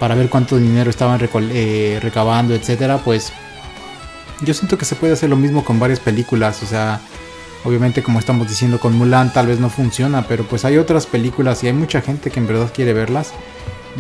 [0.01, 3.33] para ver cuánto dinero estaban eh, recabando etcétera pues
[4.41, 7.01] yo siento que se puede hacer lo mismo con varias películas, o sea,
[7.65, 11.63] obviamente como estamos diciendo con Mulan tal vez no funciona, pero pues hay otras películas
[11.63, 13.33] y hay mucha gente que en verdad quiere verlas.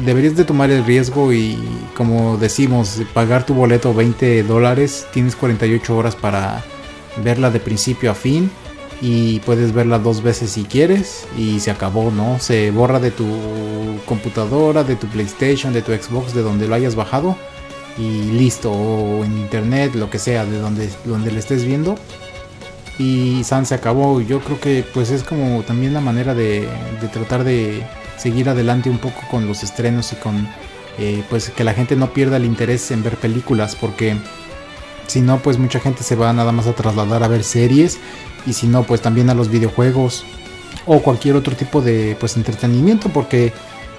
[0.05, 1.57] Deberías de tomar el riesgo y
[1.97, 6.64] como decimos, pagar tu boleto 20 dólares, tienes 48 horas para
[7.22, 8.51] verla de principio a fin
[9.01, 12.41] y puedes verla dos veces si quieres y se acabó, ¿no?
[12.41, 13.26] Se borra de tu
[14.05, 17.37] computadora, de tu PlayStation, de tu Xbox, de donde lo hayas bajado
[17.97, 21.97] y listo, o en internet, lo que sea, de donde, donde le estés viendo.
[22.99, 24.21] Y San se acabó.
[24.21, 26.69] Yo creo que pues es como también la manera de,
[27.13, 27.85] tratar de
[28.17, 30.49] seguir adelante un poco con los estrenos y con
[30.99, 34.17] eh, pues que la gente no pierda el interés en ver películas porque
[35.09, 37.99] si no pues mucha gente se va nada más a trasladar a ver series
[38.47, 40.25] y si no pues también a los videojuegos
[40.87, 43.53] o cualquier otro tipo de pues entretenimiento porque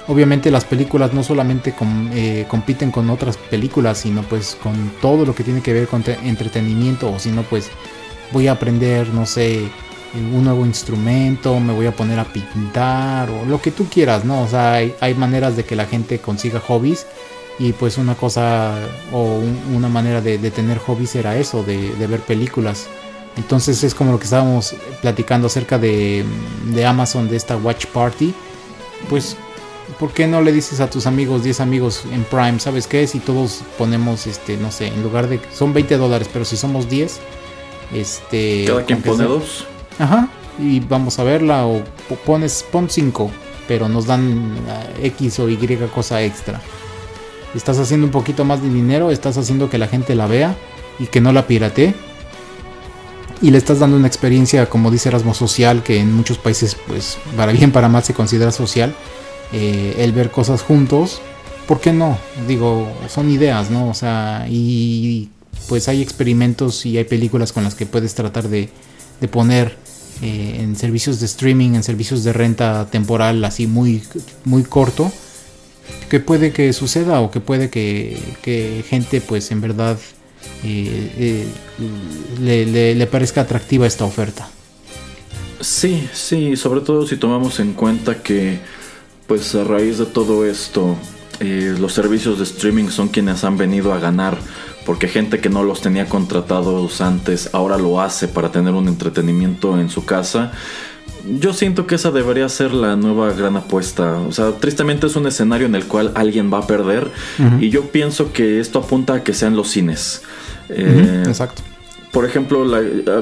[0.08, 1.74] Obviamente las películas no solamente
[2.14, 6.04] eh, compiten con otras películas, sino pues con todo lo que tiene que ver con
[6.24, 7.70] entretenimiento o si no pues
[8.32, 9.68] voy a aprender, no sé,
[10.14, 14.42] un nuevo instrumento, me voy a poner a pintar o lo que tú quieras, ¿no?
[14.44, 17.08] O sea, hay, maneras de que la gente consiga hobbies
[17.58, 18.76] y pues una cosa
[19.12, 19.42] o
[19.74, 22.88] una manera de, tener hobbies era eso, de, ver películas.
[23.38, 26.24] Entonces es como lo que estábamos platicando acerca de,
[26.68, 28.34] de Amazon, de esta Watch Party.
[29.10, 29.36] Pues
[30.00, 33.08] ¿por qué no le dices a tus amigos, 10 amigos en Prime, ¿sabes qué?
[33.08, 36.90] Si todos ponemos, este, no sé, en lugar de, son 20 dólares, pero si somos
[36.90, 37.20] 10,
[37.94, 38.66] este...
[38.68, 39.66] Cada quien pone dos.
[40.00, 40.30] Ajá,
[40.60, 41.84] y vamos a verla o
[42.26, 43.32] pones, pon 5,
[43.68, 44.56] pero nos dan
[45.02, 45.58] eh, X o Y
[45.94, 46.62] cosa extra.
[47.56, 50.56] Estás haciendo un poquito más de dinero, estás haciendo que la gente la vea
[51.00, 51.94] y que no la pirate.
[53.42, 57.18] Y le estás dando una experiencia, como dice Erasmo, social, que en muchos países, pues,
[57.38, 58.96] para bien, para mal, se considera social
[59.54, 61.22] eh, el ver cosas juntos,
[61.68, 62.18] ¿por qué no?
[62.48, 63.90] Digo, son ideas, ¿no?
[63.90, 65.30] O sea, y
[65.68, 68.70] pues hay experimentos y hay películas con las que puedes tratar de,
[69.32, 69.76] poner
[70.22, 74.04] eh, en servicios de streaming, en servicios de renta temporal así muy,
[74.44, 75.12] muy corto,
[76.10, 79.98] que puede que suceda o que puede que, gente pues en verdad
[80.64, 81.46] eh,
[82.40, 84.50] le, le parezca atractiva esta oferta.
[85.62, 88.60] Sí, sí, sobre todo si tomamos en cuenta que
[89.28, 90.96] pues a raíz de todo esto,
[91.40, 94.38] eh, los servicios de streaming son quienes han venido a ganar,
[94.86, 99.80] porque gente que no los tenía contratados antes ahora lo hace para tener un entretenimiento
[99.80, 100.52] en su casa.
[101.40, 104.20] Yo siento que esa debería ser la nueva gran apuesta.
[104.20, 107.10] O sea, tristemente es un escenario en el cual alguien va a perder
[107.60, 110.22] y yo pienso que esto apunta a que sean los cines.
[110.70, 111.64] Eh, exacto.
[112.12, 112.64] Por ejemplo,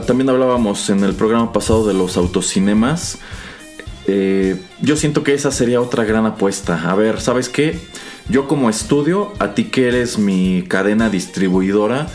[0.06, 3.20] también hablábamos en el programa pasado de los autocinemas.
[4.08, 6.90] Eh, yo siento que esa sería otra gran apuesta.
[6.90, 7.80] A ver, ¿sabes qué?
[8.30, 12.08] Yo como estudio, a ti que eres mi cadena distribuidora,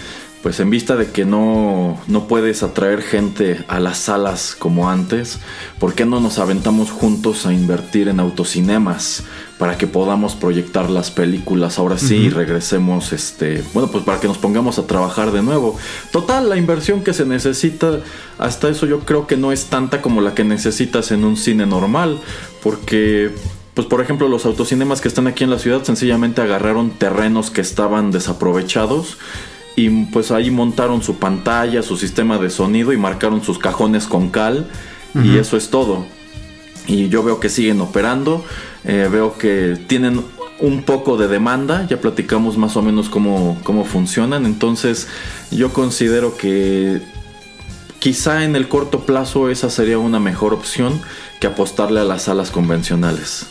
[0.43, 5.41] pues en vista de que no, no puedes atraer gente a las salas como antes,
[5.78, 9.24] ¿por qué no nos aventamos juntos a invertir en autocinemas
[9.59, 14.29] para que podamos proyectar las películas ahora sí y regresemos, este, bueno, pues para que
[14.29, 15.77] nos pongamos a trabajar de nuevo?
[16.13, 17.99] Total, la inversión que se necesita,
[18.39, 21.67] hasta eso yo creo que no es tanta como la que necesitas en un cine
[21.67, 22.21] normal,
[22.63, 23.33] porque
[23.75, 27.61] pues por ejemplo los autocinemas que están aquí en la ciudad sencillamente agarraron terrenos que
[27.61, 29.19] estaban desaprovechados
[29.77, 34.31] y pues ahí montaron su pantalla, su sistema de sonido y marcaron sus cajones con
[34.31, 34.69] cal
[35.15, 36.07] y eso es todo.
[36.89, 38.45] Y yo veo que siguen operando,
[38.84, 40.24] eh, veo que tienen
[40.59, 45.07] un poco de demanda, ya platicamos más o menos cómo, cómo funcionan, entonces
[45.53, 47.01] yo considero que
[48.01, 51.01] quizá en el corto plazo esa sería una mejor opción
[51.41, 53.47] que apostarle a las salas convencionales.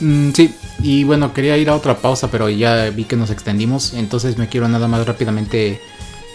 [0.00, 3.94] Mm, sí, y bueno, quería ir a otra pausa, pero ya vi que nos extendimos,
[3.94, 5.80] entonces me quiero nada más rápidamente,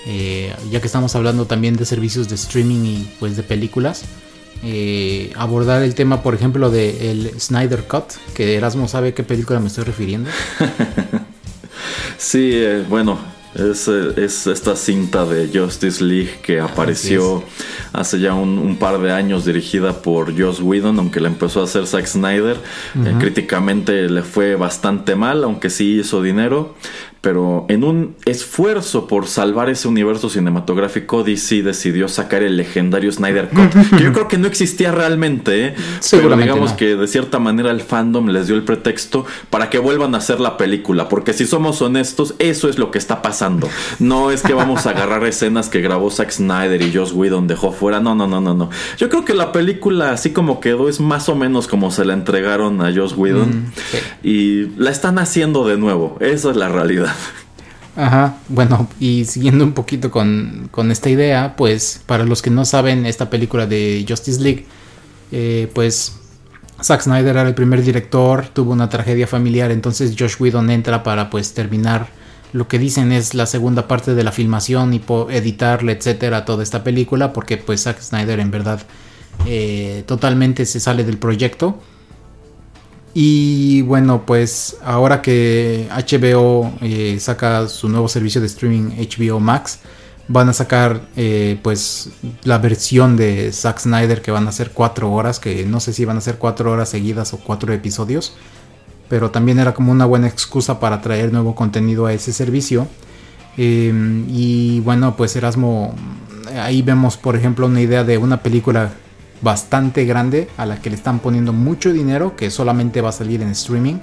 [0.07, 4.05] eh, ya que estamos hablando también de servicios de streaming y pues de películas,
[4.63, 9.59] eh, abordar el tema, por ejemplo, de el Snyder Cut, que Erasmo sabe qué película
[9.59, 10.29] me estoy refiriendo.
[12.17, 13.19] sí, eh, bueno,
[13.55, 17.43] es, es, esta cinta de Justice League que apareció
[17.93, 21.87] hace ya un, par de años dirigida por Joss Whedon, aunque la empezó a hacer
[21.87, 22.57] Zack Snyder.
[22.95, 26.75] Eh, críticamente le fue bastante mal, aunque sí hizo dinero
[27.21, 33.49] pero en un esfuerzo por salvar ese universo cinematográfico, DC decidió sacar el legendario Snyder
[33.49, 35.75] Cut, que yo creo que no existía realmente, ¿eh?
[36.11, 40.15] pero digamos que de cierta manera el fandom les dio el pretexto para que vuelvan
[40.15, 43.69] a hacer la película, porque si somos honestos, eso es lo que está pasando.
[43.99, 47.71] No es que vamos a agarrar escenas que grabó Zack Snyder y Joss Whedon dejó
[47.71, 48.69] fuera, no, no, no, no, no.
[48.97, 52.13] Yo creo que la película, así como quedó, es más o menos como se la
[52.13, 53.71] entregaron a Joss Whedon mm,
[54.23, 57.08] y la están haciendo de nuevo, esa es la realidad.
[57.95, 63.05] Ajá, bueno, y siguiendo un poquito con, esta idea, pues para los que no saben
[63.05, 64.65] esta película de Justice League,
[65.31, 66.17] eh, pues
[66.81, 71.29] Zack Snyder era el primer director, tuvo una tragedia familiar, entonces Josh Whedon entra para
[71.29, 72.07] pues terminar
[72.53, 76.83] lo que dicen es la segunda parte de la filmación y editarle, etcétera, toda esta
[76.83, 78.81] película, porque pues Zack Snyder en verdad
[79.45, 81.79] eh, totalmente se sale del proyecto.
[83.13, 89.79] Y bueno, pues ahora que HBO eh, saca su nuevo servicio de streaming HBO Max,
[90.27, 92.11] van a sacar eh, pues
[92.43, 96.05] la versión de Zack Snyder que van a ser cuatro horas, que no sé si
[96.05, 98.35] van a ser cuatro horas seguidas o cuatro episodios,
[99.09, 102.87] pero también era como una buena excusa para traer nuevo contenido a ese servicio.
[103.57, 105.95] Em, y bueno, pues Erasmo,
[106.61, 108.91] ahí vemos por ejemplo una idea de una película
[109.41, 113.41] bastante grande a la que le están poniendo mucho dinero que solamente va a salir
[113.41, 113.99] en streaming.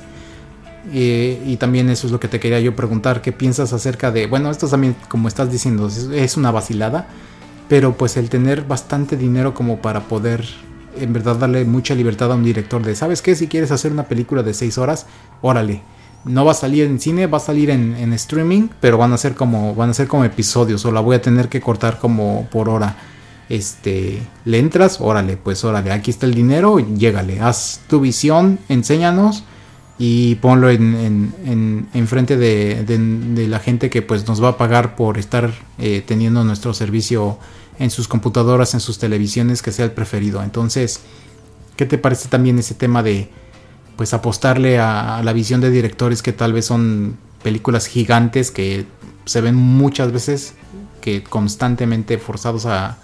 [0.93, 4.51] y también eso es lo que te quería yo preguntar, ¿qué piensas acerca de, bueno,
[4.51, 7.09] esto también como estás diciendo, es, una vacilada,
[7.68, 10.45] pero pues el tener bastante dinero como para poder
[10.99, 13.34] en verdad darle mucha libertad a un director de, ¿sabes qué?
[13.34, 15.07] Si quieres hacer una película de 6 horas,
[15.43, 15.82] órale.
[16.24, 19.18] No va a salir en cine, va a salir en, en, streaming, pero van a
[19.18, 22.49] ser como van a ser como episodios o la voy a tener que cortar como
[22.51, 22.97] por hora.
[23.49, 29.44] Este, le entras, órale, pues órale, aquí está el dinero, llégale, haz tu visión, enséñanos
[29.99, 34.57] y ponlo en, en, en, frente de, de, la gente que pues nos va a
[34.59, 37.38] pagar por estar eh, teniendo nuestro servicio
[37.78, 40.42] en sus computadoras, en sus televisiones, que sea el preferido.
[40.42, 41.01] Entonces,
[41.76, 43.30] ¿qué te parece también ese tema de
[43.97, 48.86] pues apostarle a, la visión de directores que tal vez son películas gigantes que
[49.24, 50.55] se ven muchas veces
[51.01, 52.99] que constantemente forzados a,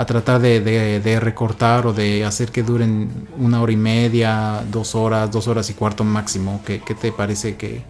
[0.00, 4.94] a tratar de, de, recortar o de hacer que duren una hora y media, dos
[4.94, 6.62] horas, dos horas y cuarto máximo.
[6.64, 7.82] ¿Qué, qué te parece que,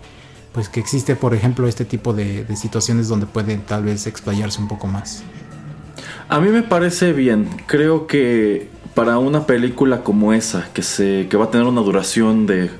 [0.52, 4.60] pues, que existe, por ejemplo, este tipo de, de situaciones donde pueden tal vez explayarse
[4.60, 5.22] un poco más?
[6.28, 7.48] A mí me parece bien.
[7.66, 12.44] Creo que para una película como esa, que, se, que va a tener una duración
[12.44, 12.70] de,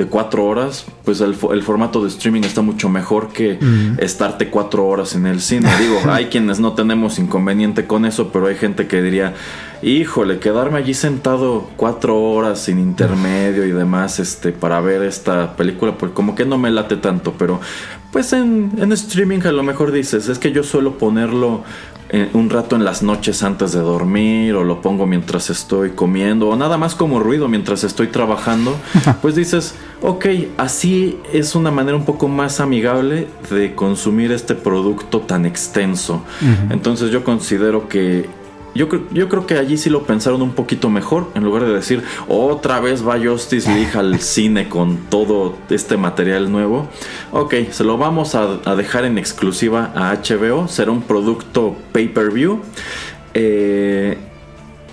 [0.00, 3.58] de cuatro horas, pues el, formato de streaming está mucho mejor que
[3.98, 5.68] estarte cuatro horas en el cine.
[5.78, 9.34] Digo, hay quienes no tenemos inconveniente con eso, pero hay gente que diría,
[9.82, 15.98] híjole, quedarme allí sentado cuatro horas sin intermedio y demás, este, para ver esta película,
[15.98, 17.60] pues como que no me late tanto, pero
[18.12, 21.62] pues en, en streaming a lo mejor dices, es que yo suelo ponerlo
[22.12, 26.48] eh, un rato en las noches antes de dormir o lo pongo mientras estoy comiendo
[26.48, 28.76] o nada más como ruido mientras estoy trabajando,
[29.22, 35.20] pues dices, ok, así es una manera un poco más amigable de consumir este producto
[35.20, 36.24] tan extenso.
[36.70, 38.28] Entonces yo considero que
[38.74, 42.02] yo, yo creo que allí sí lo pensaron un poquito mejor, en lugar de decir
[42.28, 46.88] otra vez va Justice League al cine con todo este material nuevo.
[47.32, 52.60] Ok, se lo vamos a, dejar en exclusiva a HBO, será un producto pay-per-view.
[53.34, 54.18] Eh,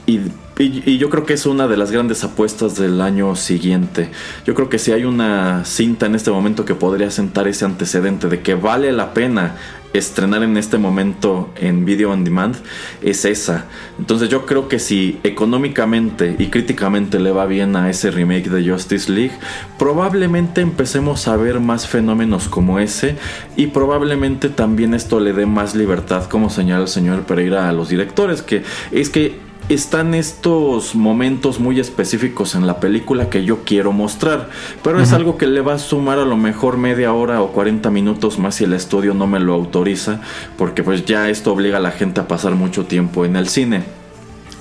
[0.05, 0.19] y
[0.59, 4.09] y, yo creo que es una de las grandes apuestas del año siguiente.
[4.45, 8.27] Yo creo que si hay una cinta en este momento que podría sentar ese antecedente
[8.27, 9.55] de que vale la pena
[9.97, 12.55] estrenar en este momento en video on demand,
[13.01, 13.65] es esa.
[13.99, 18.69] Entonces yo creo que si económicamente y críticamente le va bien a ese remake de
[18.69, 19.33] Justice League,
[19.77, 23.15] probablemente empecemos a ver más fenómenos como ese
[23.55, 27.89] y probablemente también esto le dé más libertad, como señala el señor Pereira a los
[27.89, 33.91] directores, que es que están estos momentos muy específicos en la película que yo quiero
[33.91, 34.49] mostrar,
[34.83, 37.89] pero es algo que le va a sumar a lo mejor media hora o 40
[37.89, 40.21] minutos más si el estudio no me lo autoriza,
[40.57, 43.83] porque pues ya esto obliga a la gente a pasar mucho tiempo en el cine.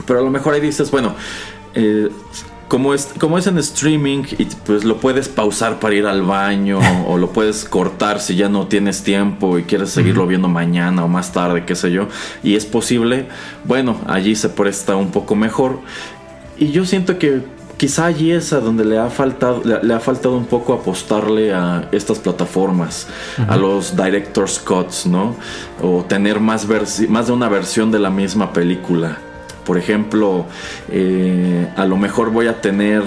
[0.06, 1.14] Pero a lo mejor ahí dices, bueno,
[1.74, 2.08] eh,
[2.68, 6.80] como es, como es en streaming y pues lo puedes pausar para ir al baño
[7.06, 11.08] o lo puedes cortar si ya no tienes tiempo y quieres seguirlo viendo mañana o
[11.08, 12.08] más tarde, qué sé yo,
[12.42, 13.28] y es posible,
[13.64, 15.80] bueno, allí se presta un poco mejor.
[16.58, 17.42] Y yo siento que
[17.76, 21.88] quizá allí es a donde le ha faltado, le, ha faltado un poco apostarle a
[21.92, 23.06] estas plataformas,
[23.46, 25.36] a los director's cuts, ¿no?
[25.82, 26.66] O tener más,
[27.08, 29.18] más de una versión de la misma película.
[29.66, 30.46] Por ejemplo,
[30.90, 33.02] eh, a lo mejor voy a tener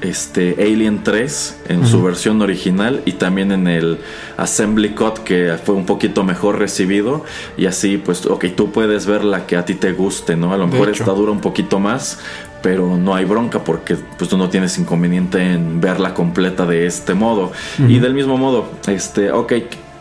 [0.00, 3.98] este Alien 3 en su versión original y también en el
[4.36, 7.24] Assembly Cut que fue un poquito mejor recibido.
[7.56, 10.56] Y así pues ok tú puedes ver la que a ti te guste no a
[10.56, 12.18] lo mejor esta dura un poquito más
[12.62, 17.14] pero no hay bronca porque pues tú no tienes inconveniente en verla completa de este
[17.14, 17.52] modo.
[17.78, 19.52] Y del mismo modo este ok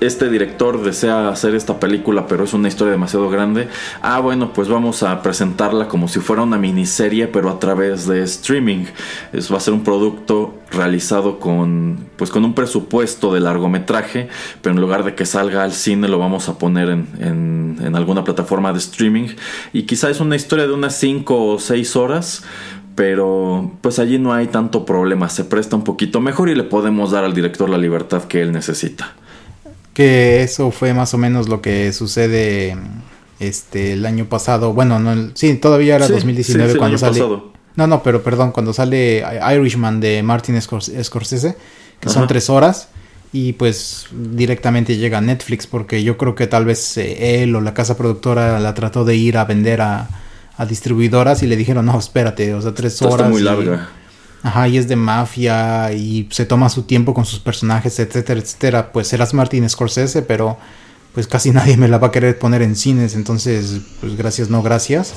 [0.02, 3.68] este director desea hacer esta película, pero es una historia demasiado grande.
[4.02, 8.24] Ah, bueno, pues vamos a presentarla como si fuera una miniserie, pero a través de
[8.24, 8.86] streaming.
[9.34, 14.30] Es, va a ser un producto realizado con, pues con un presupuesto de largometraje,
[14.62, 18.24] pero en lugar de que salga al cine, lo vamos a poner en, en, alguna
[18.24, 19.28] plataforma de streaming.
[19.74, 22.43] Y quizá es una historia de unas 5 o 6 horas
[22.95, 27.12] pero pues allí no hay tanto problema, se presta un poquito mejor y le podemos
[27.12, 29.16] dar al director la libertad que él necesita.
[30.00, 32.78] Que eso fue más o menos lo que sucede
[33.41, 34.72] este el año pasado.
[34.74, 37.20] Bueno, no, sí, todavía era 2019 cuando sale.
[37.76, 41.58] No, no, pero perdón, cuando sale Irishman de Martin Scorsese,
[42.00, 42.88] que son tres horas
[43.34, 47.60] y pues directamente llega a Netflix porque yo creo que tal vez eh, él o
[47.60, 50.08] la casa productora la trató de ir a vender a,
[50.56, 53.89] a distribuidoras y le dijeron no espérate o sea tres horas está muy larga
[54.42, 58.92] Ajá, y es de mafia y se toma su tiempo con sus personajes, etcétera, etcétera.
[58.92, 60.58] Pues serás Martin Scorsese, pero
[61.14, 64.62] pues casi nadie me la va a querer poner en cines, entonces pues gracias, no
[64.62, 65.14] gracias.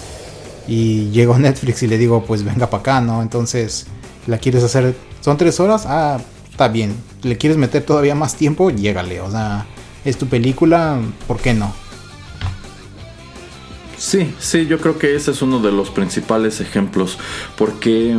[0.66, 3.22] Y llego a Netflix y le digo, pues venga para acá, ¿no?
[3.22, 3.86] Entonces,
[4.26, 4.94] ¿la quieres hacer?
[5.20, 5.84] ¿Son tres horas?
[5.86, 6.20] Ah,
[6.50, 6.94] está bien.
[7.22, 8.70] ¿Le quieres meter todavía más tiempo?
[8.70, 9.66] Llégale, o sea,
[10.04, 11.72] es tu película, ¿por qué no?
[13.98, 17.18] Sí, sí, yo creo que ese es uno de los principales ejemplos,
[17.56, 18.16] porque,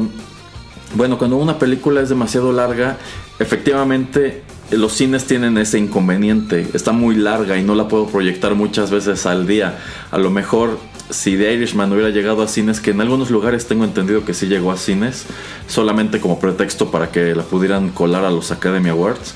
[0.93, 2.97] bueno, cuando una película es demasiado larga,
[3.39, 8.91] efectivamente los cines tienen ese inconveniente, está muy larga y no la puedo proyectar muchas
[8.91, 9.79] veces al día.
[10.11, 10.77] A lo mejor
[11.09, 14.47] si The Irishman hubiera llegado a cines, que en algunos lugares tengo entendido que sí
[14.47, 15.25] llegó a cines,
[15.67, 19.35] solamente como pretexto para que la pudieran colar a los Academy Awards,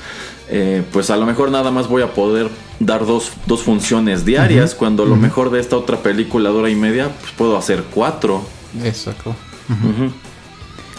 [0.50, 2.48] eh, pues a lo mejor nada más voy a poder
[2.80, 6.70] dar dos, dos funciones diarias, cuando a lo mejor de esta otra película de hora
[6.70, 8.42] y media, pues puedo hacer cuatro.
[8.82, 9.34] Exacto.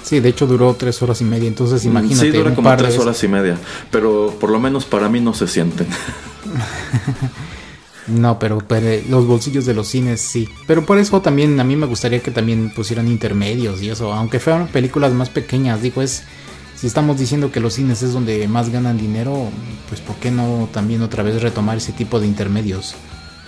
[0.03, 2.31] Sí, de hecho duró tres horas y media, entonces imagínate.
[2.31, 3.57] Sí, dura como tres horas y media,
[3.91, 5.87] pero por lo menos para mí no se sienten.
[8.09, 8.59] No, pero,
[9.07, 10.49] los bolsillos de los cines sí.
[10.65, 14.39] Pero por eso también a mí me gustaría que también pusieran intermedios y eso, aunque
[14.39, 16.23] fueran películas más pequeñas, digo, es
[16.75, 19.49] si estamos diciendo que los cines es donde más ganan dinero,
[19.89, 22.95] pues ¿por qué no también otra vez retomar ese tipo de intermedios?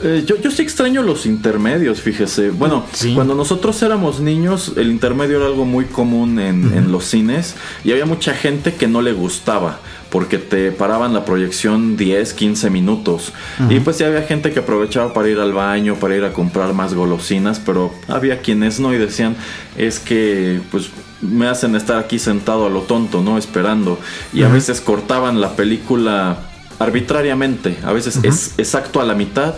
[0.04, 2.50] Eh, yo, sí extraño los intermedios, fíjese.
[2.50, 7.92] Bueno, cuando nosotros éramos niños, el intermedio era algo muy común en, los cines y
[7.92, 9.80] había mucha gente que no le gustaba
[10.10, 13.32] porque te paraban la proyección 10, 15 minutos.
[13.70, 16.74] Y pues sí había gente que aprovechaba para ir al baño, para ir a comprar
[16.74, 19.38] más golosinas, pero había quienes no y decían,
[19.78, 20.90] es que pues
[21.22, 23.38] me hacen estar aquí sentado a lo tonto, ¿no?
[23.38, 24.00] Esperando.
[24.34, 26.51] Y a veces cortaban la película
[26.82, 29.54] arbitrariamente, a veces es exacto a la mitad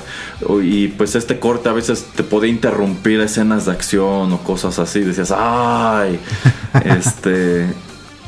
[0.62, 5.00] y pues este corte a veces te podía interrumpir escenas de acción o cosas así,
[5.02, 6.20] decías, ay,
[6.86, 7.68] este,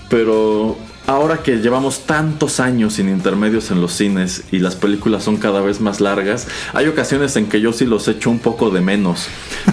[0.10, 0.78] pero
[1.08, 5.62] ahora que llevamos tantos años sin intermedios en los cines y las películas son cada
[5.62, 9.28] vez más largas, hay ocasiones en que yo sí los echo un poco de menos.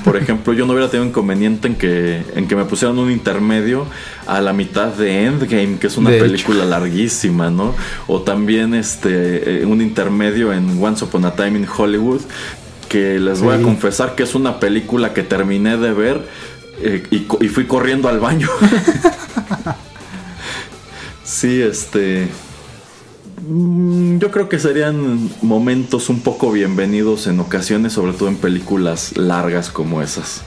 [0.04, 3.86] Por ejemplo, yo no hubiera tenido inconveniente en que, en que me pusieran un intermedio
[4.26, 7.74] a la mitad de Endgame, que es una película larguísima, ¿no?
[8.06, 12.20] O también este, eh, un intermedio en Once Upon a Time in Hollywood,
[12.88, 16.28] que les voy a confesar que es una película que terminé de ver
[16.82, 18.48] eh, y, y fui corriendo al baño.
[21.32, 22.28] Sí, este.
[23.48, 29.16] Mm, yo creo que serían momentos un poco bienvenidos en ocasiones, sobre todo en películas
[29.16, 30.42] largas como esas.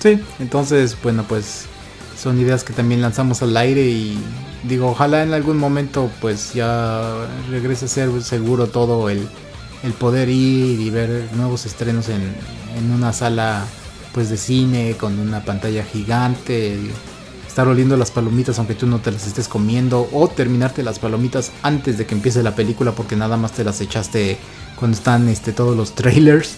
[0.00, 1.66] Sí, entonces, bueno, pues
[2.20, 4.18] son ideas que también lanzamos al aire y
[4.64, 9.26] digo, ojalá en algún momento pues ya regrese a ser seguro todo el,
[9.84, 12.20] el poder ir y ver nuevos estrenos en,
[12.76, 13.64] en una sala
[14.12, 16.76] pues de cine con una pantalla gigante
[17.50, 21.50] estar oliendo las palomitas aunque tú no te las estés comiendo o terminarte las palomitas
[21.62, 24.38] antes de que empiece la película porque nada más te las echaste
[24.76, 26.54] cuando están este, todos los trailers.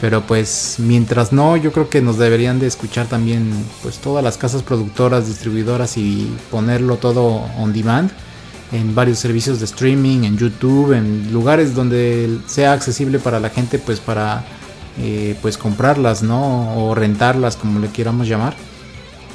[0.00, 3.52] Pero pues mientras no, yo creo que nos deberían de escuchar también
[3.82, 8.10] pues todas las casas productoras, distribuidoras y ponerlo todo on demand
[8.72, 13.78] en varios servicios de streaming, en YouTube, en lugares donde sea accesible para la gente
[13.78, 14.44] pues para
[14.98, 16.74] eh, pues comprarlas, ¿no?
[16.74, 18.56] O rentarlas como le queramos llamar.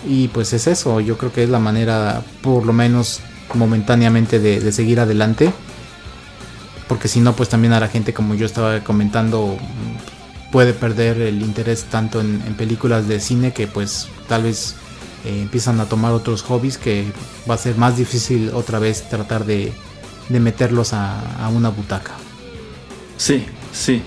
[0.07, 3.19] Y pues es eso, yo creo que es la manera, por lo menos
[3.53, 5.51] momentáneamente, de, seguir adelante.
[6.87, 9.57] Porque si no, pues también a la gente, como yo estaba comentando,
[10.51, 14.75] puede perder el interés tanto en, películas de cine que pues tal vez
[15.25, 17.11] eh, empiezan a tomar otros hobbies que
[17.49, 19.73] va a ser más difícil otra vez tratar de,
[20.29, 22.13] meterlos a, a, una butaca.
[23.17, 24.01] Sí, sí,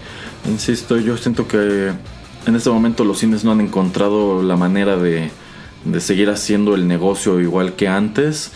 [0.46, 1.92] insisto, yo siento que
[2.46, 5.30] en este momento los cines no han encontrado la manera de,
[5.84, 8.52] de seguir haciendo el negocio igual que antes.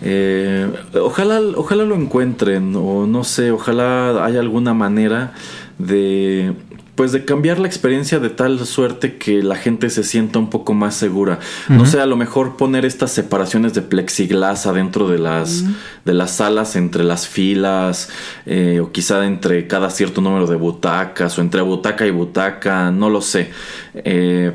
[0.00, 5.32] Eh, ojalá, ojalá lo encuentren o no sé, ojalá haya alguna manera
[5.78, 6.54] de
[6.98, 10.74] pues de cambiar la experiencia de tal suerte que la gente se sienta un poco
[10.74, 11.38] más segura.
[11.68, 15.62] No sé, a lo mejor poner estas separaciones de plexiglas adentro de las,
[16.04, 18.08] de las salas, entre las filas,
[18.46, 23.10] eh, o quizá entre cada cierto número de butacas, o entre butaca y butaca, no
[23.10, 23.52] lo sé.
[23.94, 24.50] Eh,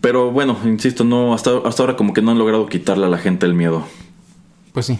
[0.00, 3.18] pero bueno, insisto, no hasta, hasta ahora como que no han logrado quitarle a la
[3.18, 3.84] gente el miedo.
[4.72, 4.98] Pues sí.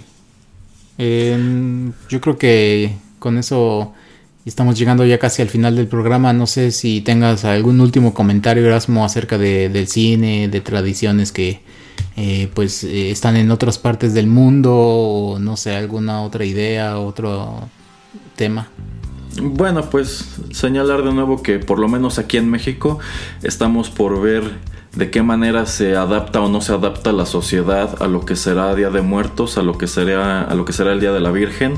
[0.98, 3.92] yo creo que con eso
[4.44, 6.32] estamos llegando ya casi al final del programa.
[6.32, 11.60] No sé si tengas algún último comentario, Erasmo, acerca de, del cine, de tradiciones que
[12.16, 16.98] eh, pues eh, están en otras partes del mundo, o no sé, alguna otra idea,
[16.98, 17.68] otro
[18.34, 18.68] tema.
[19.40, 22.98] Bueno, pues señalar de nuevo que por lo menos aquí en México
[23.42, 24.50] estamos por ver
[24.98, 28.74] de qué manera se adapta o no se adapta la sociedad a lo que será
[28.74, 31.30] Día de Muertos, a lo que será, a lo que será el Día de la
[31.30, 31.74] Virgen.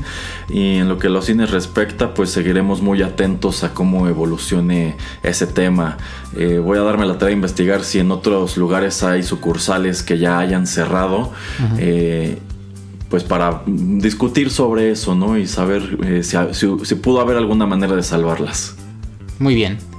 [0.49, 5.45] Y en lo que los cines respecta, pues seguiremos muy atentos a cómo evolucione ese
[5.45, 5.97] tema.
[6.35, 10.17] Eh, voy a darme la tarea de investigar si en otros lugares hay sucursales que
[10.17, 11.31] ya hayan cerrado.
[11.77, 12.39] Eh,
[13.07, 15.37] pues para discutir sobre eso, ¿no?
[15.37, 18.75] Y saber eh, si pudo haber alguna manera de salvarlas.
[19.37, 19.90] Muy bien.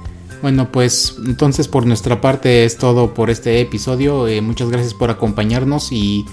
[0.43, 4.27] Bueno, pues entonces por nuestra parte es todo por este episodio.
[4.27, 6.25] Eh, muchas gracias por acompañarnos y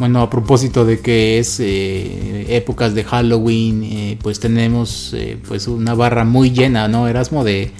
[0.00, 5.14] bueno, a propósito de que es eh, épocas de Halloween, eh, pues tenemos
[5.46, 7.44] pues una barra muy llena, ¿no, Erasmo?
[7.44, 7.70] De,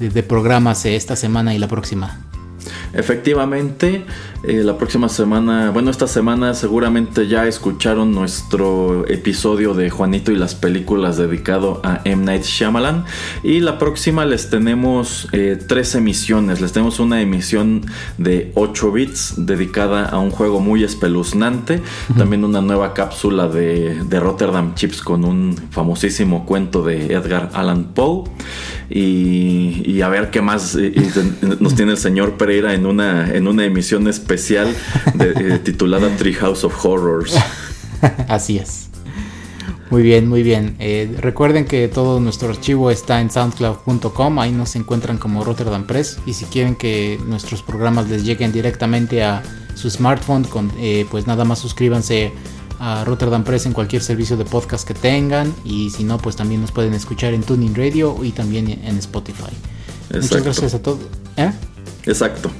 [0.00, 2.18] de programas esta semana y la próxima.
[2.96, 4.04] Efectivamente,
[4.42, 10.36] eh, la próxima semana, bueno, esta semana seguramente ya escucharon nuestro episodio de Juanito y
[10.36, 12.24] las películas dedicado a M.
[12.24, 13.04] Night Shyamalan.
[13.42, 16.62] Y la próxima les tenemos eh, tres emisiones.
[16.62, 17.82] Les tenemos una emisión
[18.16, 21.82] de 8 bits dedicada a un juego muy espeluznante.
[22.16, 28.24] También una nueva cápsula de, Rotterdam Chips con un famosísimo cuento de Edgar Allan Poe.
[28.88, 30.94] Y, a ver qué más eh,
[31.58, 34.74] nos tiene el señor Pereira en una, en una emisión especial
[35.14, 37.36] de, titulada Treehouse of Horrors.
[38.28, 38.86] Así es.
[39.90, 40.74] Muy bien, muy bien.
[40.78, 46.18] Eh, recuerden que todo nuestro archivo está en soundcloud.com, ahí nos encuentran como Rotterdam Press
[46.26, 49.42] y si quieren que nuestros programas les lleguen directamente a
[49.74, 52.32] su smartphone, con, eh, pues nada más suscríbanse
[52.80, 56.60] a Rotterdam Press en cualquier servicio de podcast que tengan y si no, pues también
[56.60, 59.52] nos pueden escuchar en Tuning Radio y también en Spotify.
[60.12, 61.00] Muchas gracias a todos.
[61.36, 61.52] ¿Eh?
[62.06, 62.50] Exacto.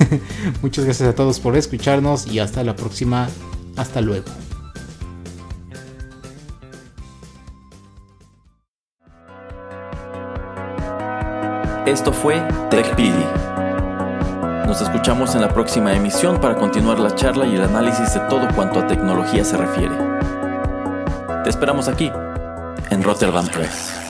[0.62, 3.28] Muchas gracias a todos por escucharnos y hasta la próxima.
[3.76, 4.26] Hasta luego.
[11.86, 12.40] Esto fue
[12.70, 13.24] TechPili.
[14.66, 18.46] Nos escuchamos en la próxima emisión para continuar la charla y el análisis de todo
[18.54, 19.96] cuanto a tecnología se refiere.
[21.42, 22.12] Te esperamos aquí,
[22.90, 24.09] en Rotterdam Press.